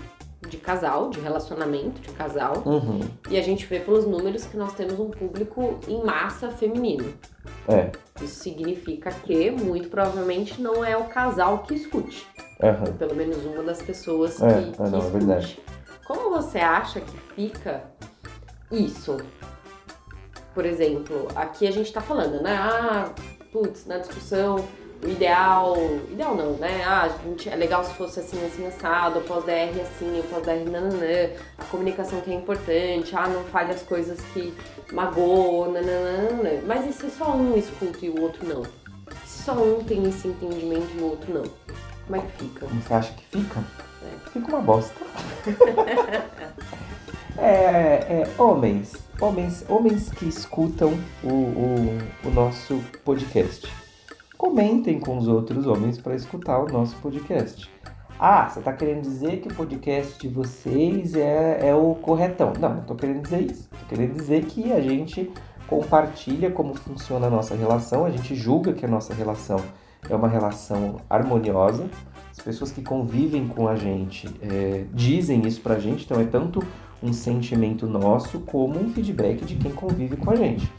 de 0.51 0.57
casal, 0.57 1.09
de 1.09 1.19
relacionamento 1.21 2.01
de 2.01 2.09
casal. 2.09 2.61
Uhum. 2.65 2.99
E 3.29 3.39
a 3.39 3.41
gente 3.41 3.65
vê 3.65 3.79
pelos 3.79 4.05
números 4.05 4.43
que 4.43 4.57
nós 4.57 4.73
temos 4.73 4.99
um 4.99 5.09
público 5.09 5.79
em 5.87 6.03
massa 6.03 6.49
feminino. 6.49 7.13
É. 7.67 7.89
Isso 8.21 8.43
significa 8.43 9.09
que, 9.11 9.49
muito 9.49 9.87
provavelmente, 9.89 10.61
não 10.61 10.83
é 10.83 10.95
o 10.97 11.05
casal 11.05 11.59
que 11.59 11.73
escute. 11.73 12.27
Ou 12.85 12.93
pelo 12.93 13.15
menos 13.15 13.37
uma 13.45 13.63
das 13.63 13.81
pessoas 13.81 14.37
que, 14.37 14.43
É, 14.43 14.71
que 14.71 14.81
é, 14.81 14.89
não, 14.89 14.99
é 14.99 15.01
escute. 15.01 15.11
verdade. 15.25 15.59
Como 16.05 16.29
você 16.29 16.59
acha 16.59 16.99
que 16.99 17.17
fica 17.33 17.83
isso? 18.69 19.17
Por 20.53 20.65
exemplo, 20.65 21.29
aqui 21.33 21.65
a 21.65 21.71
gente 21.71 21.93
tá 21.93 22.01
falando, 22.01 22.41
né? 22.43 22.53
Ah, 22.59 23.09
putz, 23.53 23.85
na 23.85 23.99
discussão, 23.99 24.57
o 25.03 25.09
ideal. 25.09 25.75
Ideal 26.11 26.35
não, 26.35 26.53
né? 26.53 26.83
Ah, 26.85 27.09
gente, 27.23 27.49
é 27.49 27.55
legal 27.55 27.83
se 27.83 27.93
fosse 27.93 28.19
assim, 28.19 28.43
assim, 28.45 28.65
assado, 28.67 29.19
o 29.19 29.23
pós-DR 29.23 29.79
assim, 29.81 30.19
o 30.19 30.23
pós-DR 30.23 30.69
nananã, 30.69 31.29
a 31.57 31.63
comunicação 31.65 32.21
que 32.21 32.31
é 32.31 32.35
importante, 32.35 33.15
ah, 33.15 33.27
não 33.27 33.43
fale 33.45 33.71
as 33.71 33.81
coisas 33.81 34.19
que 34.33 34.53
magoam, 34.91 35.71
nananã. 35.71 36.61
Mas 36.65 36.87
e 36.87 36.93
se 36.93 37.09
só 37.09 37.35
um 37.35 37.57
escuta 37.57 38.05
e 38.05 38.09
o 38.09 38.21
outro 38.21 38.47
não? 38.47 38.63
Se 39.25 39.43
só 39.43 39.53
um 39.53 39.83
tem 39.83 40.07
esse 40.07 40.27
entendimento 40.27 40.89
e 40.95 41.01
o 41.01 41.09
outro 41.09 41.33
não? 41.33 41.43
Como 42.05 42.15
é 42.15 42.19
que 42.19 42.43
fica? 42.43 42.65
Como 42.65 42.81
você 42.81 42.93
acha 42.93 43.13
que 43.13 43.23
fica? 43.25 43.59
É. 44.03 44.29
Fica 44.31 44.47
uma 44.47 44.61
bosta. 44.61 44.93
é, 47.37 47.43
é, 47.43 48.27
homens, 48.37 48.93
homens, 49.19 49.65
homens 49.69 50.09
que 50.09 50.27
escutam 50.27 50.93
o, 51.23 51.27
o, 51.27 51.97
o 52.25 52.29
nosso 52.31 52.83
podcast. 53.05 53.71
Comentem 54.41 54.99
com 54.99 55.19
os 55.19 55.27
outros 55.27 55.67
homens 55.67 55.99
para 55.99 56.15
escutar 56.15 56.57
o 56.57 56.65
nosso 56.65 56.95
podcast. 56.95 57.69
Ah, 58.19 58.49
você 58.49 58.57
está 58.57 58.73
querendo 58.73 59.03
dizer 59.03 59.39
que 59.39 59.49
o 59.49 59.53
podcast 59.53 60.19
de 60.19 60.27
vocês 60.27 61.13
é, 61.13 61.69
é 61.69 61.75
o 61.75 61.93
corretão. 61.93 62.51
Não, 62.59 62.69
não 62.69 62.79
estou 62.81 62.95
querendo 62.95 63.21
dizer 63.21 63.41
isso. 63.41 63.69
Estou 63.71 63.87
querendo 63.87 64.15
dizer 64.15 64.45
que 64.45 64.73
a 64.73 64.81
gente 64.81 65.31
compartilha 65.67 66.49
como 66.49 66.73
funciona 66.73 67.27
a 67.27 67.29
nossa 67.29 67.53
relação, 67.53 68.03
a 68.03 68.09
gente 68.09 68.33
julga 68.33 68.73
que 68.73 68.83
a 68.83 68.87
nossa 68.87 69.13
relação 69.13 69.59
é 70.09 70.15
uma 70.15 70.27
relação 70.27 70.95
harmoniosa. 71.07 71.87
As 72.31 72.43
pessoas 72.43 72.71
que 72.71 72.81
convivem 72.81 73.47
com 73.47 73.67
a 73.67 73.75
gente 73.75 74.27
é, 74.41 74.85
dizem 74.91 75.45
isso 75.45 75.61
pra 75.61 75.77
gente, 75.77 76.03
então 76.05 76.19
é 76.19 76.25
tanto 76.25 76.65
um 77.01 77.11
sentimento 77.13 77.87
nosso 77.87 78.39
como 78.41 78.79
um 78.79 78.89
feedback 78.89 79.43
de 79.43 79.55
quem 79.55 79.71
convive 79.71 80.15
com 80.17 80.31
a 80.31 80.35
gente. 80.35 80.71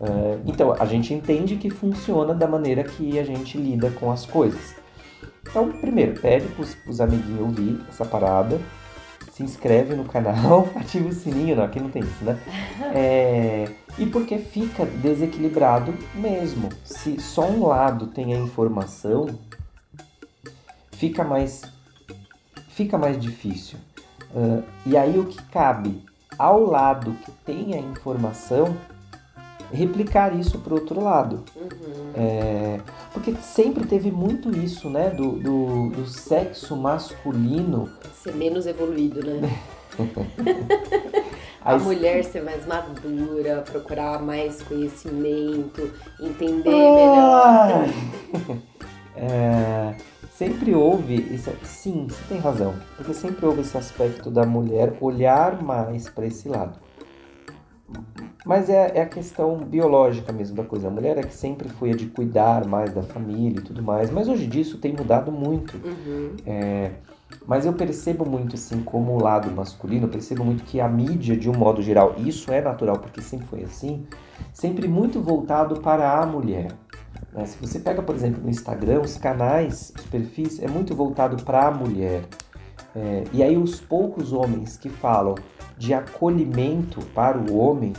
É, 0.00 0.38
então 0.46 0.74
a 0.78 0.84
gente 0.84 1.14
entende 1.14 1.56
que 1.56 1.70
funciona 1.70 2.34
da 2.34 2.48
maneira 2.48 2.82
que 2.82 3.18
a 3.18 3.24
gente 3.24 3.56
lida 3.56 3.90
com 3.90 4.10
as 4.10 4.26
coisas. 4.26 4.76
Então, 5.42 5.70
primeiro, 5.72 6.20
pede 6.20 6.46
pros, 6.48 6.74
pros 6.74 7.00
amiguinhos 7.00 7.40
ouvir 7.40 7.80
essa 7.88 8.04
parada, 8.04 8.60
se 9.32 9.42
inscreve 9.42 9.94
no 9.94 10.04
canal, 10.04 10.68
ativa 10.76 11.08
o 11.08 11.12
sininho, 11.12 11.56
não, 11.56 11.64
aqui 11.64 11.80
não 11.80 11.90
tem 11.90 12.02
isso, 12.02 12.24
né? 12.24 12.38
É, 12.94 13.68
e 13.98 14.06
porque 14.06 14.38
fica 14.38 14.84
desequilibrado 14.84 15.94
mesmo. 16.14 16.68
Se 16.84 17.20
só 17.20 17.48
um 17.48 17.66
lado 17.66 18.08
tem 18.08 18.34
a 18.34 18.38
informação, 18.38 19.38
fica 20.92 21.24
mais, 21.24 21.62
fica 22.68 22.98
mais 22.98 23.18
difícil. 23.18 23.78
Ah, 24.34 24.62
e 24.86 24.96
aí 24.96 25.18
o 25.18 25.26
que 25.26 25.42
cabe 25.44 26.02
ao 26.38 26.64
lado 26.64 27.12
que 27.24 27.30
tem 27.44 27.74
a 27.74 27.78
informação 27.78 28.76
replicar 29.72 30.34
isso 30.38 30.58
para 30.60 30.72
o 30.74 30.76
outro 30.78 31.02
lado. 31.02 31.44
Uhum. 31.56 32.12
É, 32.14 32.80
porque 33.12 33.34
sempre 33.34 33.86
teve 33.86 34.10
muito 34.10 34.56
isso, 34.56 34.88
né? 34.88 35.10
Do, 35.10 35.32
do, 35.32 35.90
do 35.90 36.06
sexo 36.06 36.76
masculino. 36.76 37.90
Ser 38.14 38.34
menos 38.34 38.66
evoluído, 38.66 39.24
né? 39.24 39.58
A 41.64 41.76
mulher 41.76 42.24
ser 42.24 42.42
mais 42.42 42.64
madura, 42.66 43.62
procurar 43.62 44.22
mais 44.22 44.62
conhecimento, 44.62 45.90
entender 46.20 46.70
Ah! 46.70 47.84
melhor. 48.34 48.58
É, 49.20 49.96
sempre 50.38 50.72
houve 50.72 51.16
esse, 51.34 51.52
sim, 51.64 52.06
você 52.08 52.22
tem 52.28 52.38
razão, 52.38 52.72
porque 52.96 53.12
sempre 53.12 53.44
houve 53.44 53.62
esse 53.62 53.76
aspecto 53.76 54.30
da 54.30 54.46
mulher 54.46 54.96
olhar 55.00 55.60
mais 55.60 56.08
para 56.08 56.26
esse 56.26 56.48
lado. 56.48 56.78
Mas 58.46 58.70
é, 58.70 58.92
é 58.94 59.02
a 59.02 59.06
questão 59.06 59.56
biológica 59.58 60.32
mesmo 60.32 60.54
da 60.54 60.62
coisa. 60.62 60.86
A 60.86 60.90
mulher 60.90 61.18
é 61.18 61.22
que 61.22 61.34
sempre 61.34 61.68
foi 61.68 61.90
a 61.90 61.96
de 61.96 62.06
cuidar 62.06 62.66
mais 62.66 62.94
da 62.94 63.02
família 63.02 63.58
e 63.58 63.62
tudo 63.62 63.82
mais, 63.82 64.10
mas 64.10 64.28
hoje 64.28 64.46
disso 64.46 64.78
tem 64.78 64.92
mudado 64.92 65.32
muito. 65.32 65.76
Uhum. 65.84 66.36
É, 66.46 66.92
mas 67.44 67.66
eu 67.66 67.72
percebo 67.72 68.24
muito, 68.24 68.54
assim, 68.54 68.80
como 68.82 69.14
o 69.16 69.22
lado 69.22 69.50
masculino, 69.50 70.06
eu 70.06 70.10
percebo 70.10 70.44
muito 70.44 70.62
que 70.62 70.80
a 70.80 70.88
mídia, 70.88 71.36
de 71.36 71.50
um 71.50 71.54
modo 71.54 71.82
geral, 71.82 72.14
isso 72.16 72.52
é 72.52 72.60
natural, 72.60 72.98
porque 72.98 73.20
sempre 73.20 73.46
foi 73.48 73.64
assim, 73.64 74.06
sempre 74.52 74.86
muito 74.86 75.20
voltado 75.20 75.80
para 75.80 76.20
a 76.20 76.24
mulher. 76.24 76.68
Né? 77.32 77.46
Se 77.46 77.58
você 77.58 77.78
pega, 77.78 78.02
por 78.02 78.14
exemplo, 78.14 78.42
no 78.42 78.50
Instagram, 78.50 79.00
os 79.00 79.16
canais, 79.16 79.92
os 79.96 80.04
perfis, 80.06 80.60
é 80.62 80.68
muito 80.68 80.94
voltado 80.94 81.42
para 81.44 81.66
a 81.66 81.70
mulher. 81.70 82.24
É, 82.94 83.24
e 83.32 83.42
aí 83.42 83.56
os 83.56 83.80
poucos 83.80 84.32
homens 84.32 84.76
que 84.76 84.88
falam 84.88 85.34
de 85.76 85.94
acolhimento 85.94 87.00
para 87.14 87.38
o 87.38 87.56
homem, 87.56 87.92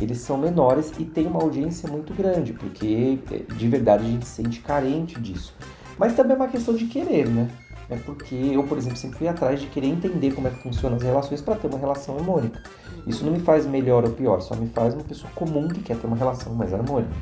eles 0.00 0.18
são 0.18 0.38
menores 0.38 0.92
e 0.98 1.04
tem 1.04 1.26
uma 1.26 1.42
audiência 1.42 1.88
muito 1.88 2.14
grande, 2.14 2.52
porque 2.52 3.18
é, 3.30 3.54
de 3.54 3.68
verdade 3.68 4.04
a 4.04 4.08
gente 4.08 4.26
se 4.26 4.42
sente 4.42 4.60
carente 4.60 5.20
disso. 5.20 5.54
Mas 5.98 6.14
também 6.14 6.34
é 6.34 6.36
uma 6.36 6.48
questão 6.48 6.74
de 6.74 6.86
querer, 6.86 7.28
né? 7.28 7.48
É 7.88 7.96
porque 7.96 8.34
eu, 8.34 8.64
por 8.64 8.76
exemplo, 8.76 8.98
sempre 8.98 9.18
fui 9.18 9.28
atrás 9.28 9.60
de 9.60 9.68
querer 9.68 9.86
entender 9.86 10.34
como 10.34 10.48
é 10.48 10.50
que 10.50 10.62
funcionam 10.62 10.96
as 10.96 11.02
relações 11.02 11.40
para 11.40 11.54
ter 11.54 11.68
uma 11.68 11.78
relação 11.78 12.16
harmônica. 12.16 12.60
Isso 13.06 13.24
não 13.24 13.32
me 13.32 13.38
faz 13.40 13.64
melhor 13.64 14.04
ou 14.04 14.10
pior, 14.10 14.40
só 14.40 14.56
me 14.56 14.66
faz 14.68 14.94
uma 14.94 15.04
pessoa 15.04 15.30
comum 15.34 15.68
que 15.68 15.80
quer 15.80 15.96
ter 15.96 16.06
uma 16.06 16.16
relação 16.16 16.52
mais 16.54 16.74
harmônica. 16.74 17.14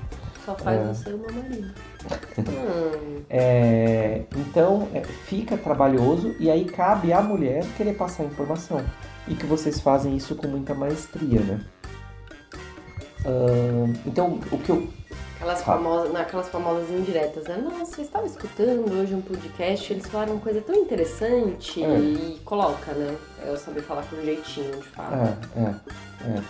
Só 0.44 0.54
faz 0.56 0.80
É. 0.80 0.84
você 0.94 1.10
uma 1.12 1.32
marido. 1.32 1.68
Hum, 2.38 3.22
É, 3.30 4.22
então 4.36 4.88
é, 4.94 5.00
fica 5.02 5.56
trabalhoso 5.56 6.34
e 6.38 6.50
aí 6.50 6.64
cabe 6.66 7.12
à 7.12 7.20
mulher 7.22 7.64
querer 7.76 7.94
passar 7.94 8.24
informação. 8.24 8.84
E 9.26 9.34
que 9.34 9.46
vocês 9.46 9.80
fazem 9.80 10.14
isso 10.16 10.34
com 10.36 10.46
muita 10.46 10.74
maestria, 10.74 11.40
né? 11.40 11.60
Ahn, 13.24 13.94
então, 14.06 14.38
o 14.52 14.58
que 14.58 14.70
eu. 14.70 14.86
aquelas, 15.36 15.60
Ah. 15.62 15.64
famosas, 15.64 16.12
naquelas 16.12 16.48
famosas 16.48 16.90
indiretas, 16.90 17.44
né? 17.44 17.56
Nossa, 17.56 18.00
eu 18.00 18.04
estava 18.04 18.26
escutando 18.26 18.92
hoje 19.00 19.14
um 19.14 19.22
podcast, 19.22 19.92
eles 19.92 20.06
falaram 20.06 20.34
uma 20.34 20.40
coisa 20.42 20.60
tão 20.60 20.74
interessante 20.74 21.82
É. 21.82 21.98
e 21.98 22.40
coloca, 22.44 22.92
né? 22.92 23.16
É 23.44 23.48
eu 23.48 23.56
saber 23.56 23.80
falar 23.82 24.02
com 24.04 24.16
um 24.16 24.22
jeitinho 24.24 24.76
de 24.76 24.88
falar. 24.88 25.36
É, 25.56 25.60
é, 25.60 26.34
é. 26.38 26.42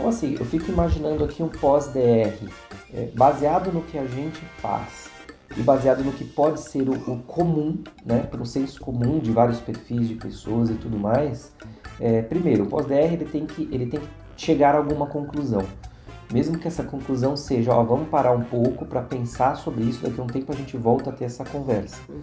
Então, 0.00 0.08
assim, 0.08 0.34
eu 0.40 0.46
fico 0.46 0.70
imaginando 0.70 1.22
aqui 1.22 1.42
um 1.42 1.48
pós-DR, 1.48 2.48
é, 2.94 3.10
baseado 3.14 3.70
no 3.70 3.82
que 3.82 3.98
a 3.98 4.06
gente 4.06 4.40
faz 4.56 5.10
e 5.54 5.60
baseado 5.60 6.02
no 6.02 6.10
que 6.10 6.24
pode 6.24 6.58
ser 6.60 6.88
o, 6.88 6.92
o 6.92 7.18
comum, 7.18 7.84
né, 8.02 8.20
para 8.20 8.40
o 8.40 8.46
senso 8.46 8.80
comum 8.80 9.18
de 9.18 9.30
vários 9.30 9.60
perfis 9.60 10.08
de 10.08 10.14
pessoas 10.14 10.70
e 10.70 10.74
tudo 10.74 10.98
mais. 10.98 11.52
É, 12.00 12.22
primeiro, 12.22 12.64
o 12.64 12.66
pós-DR 12.66 13.12
ele 13.12 13.26
tem 13.26 13.44
que 13.44 13.68
ele 13.70 13.86
tem 13.86 14.00
que 14.00 14.08
chegar 14.38 14.74
a 14.74 14.78
alguma 14.78 15.06
conclusão. 15.06 15.66
Mesmo 16.32 16.58
que 16.58 16.68
essa 16.68 16.84
conclusão 16.84 17.36
seja, 17.36 17.72
ó, 17.72 17.82
vamos 17.82 18.08
parar 18.08 18.30
um 18.32 18.44
pouco 18.44 18.86
para 18.86 19.02
pensar 19.02 19.56
sobre 19.56 19.82
isso, 19.84 20.00
daqui 20.02 20.20
a 20.20 20.22
um 20.22 20.28
tempo 20.28 20.52
a 20.52 20.54
gente 20.56 20.76
volta 20.76 21.10
a 21.10 21.12
ter 21.12 21.24
essa 21.24 21.44
conversa. 21.44 22.00
Uhum. 22.08 22.22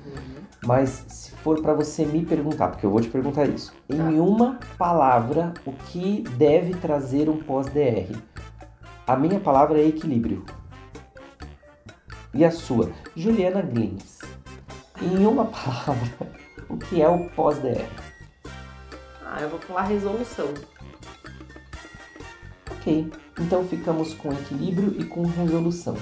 Mas 0.66 1.04
se 1.10 1.32
for 1.32 1.62
para 1.62 1.74
você 1.74 2.06
me 2.06 2.26
perguntar, 2.26 2.70
porque 2.70 2.86
eu 2.86 2.90
vou 2.90 3.02
te 3.02 3.10
perguntar 3.10 3.46
isso, 3.48 3.74
em 3.90 3.98
Tá. 3.98 4.04
uma 4.06 4.60
palavra, 4.78 5.54
o 5.66 5.74
que 5.74 6.22
deve 6.38 6.74
trazer 6.76 7.30
um 7.30 7.38
pós-DR? 7.38 8.16
A 9.06 9.16
minha 9.18 9.40
palavra 9.42 9.78
é 9.80 9.86
equilíbrio. 9.88 10.46
E 12.34 12.46
a 12.46 12.52
sua? 12.52 12.92
Juliana 13.16 13.62
Glins. 13.62 14.20
Em 15.02 15.26
uma 15.26 15.46
palavra, 15.52 16.32
o 16.70 16.78
que 16.78 17.02
é 17.02 17.10
o 17.10 17.30
pós-DR? 17.32 17.86
Ah, 19.26 19.42
eu 19.42 19.50
vou 19.50 19.60
falar 19.60 19.84
resolução. 19.84 20.48
Ok, 22.72 23.12
então 23.40 23.68
ficamos 23.68 24.14
com 24.14 24.32
equilíbrio 24.32 24.96
e 25.00 25.04
com 25.04 25.26
resolução. 25.26 25.98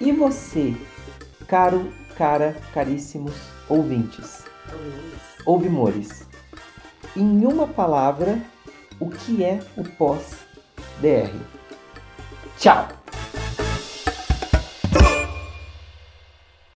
E 0.00 0.12
você, 0.12 0.74
caro, 1.46 1.92
cara, 2.16 2.56
caríssimos 2.72 3.34
ouvintes, 3.68 4.44
ouvimores, 5.46 6.26
em 7.16 7.44
uma 7.44 7.66
palavra, 7.66 8.40
o 8.98 9.10
que 9.10 9.44
é 9.44 9.60
o 9.76 9.84
pós-DR? 9.84 11.34
Tchau! 12.58 13.01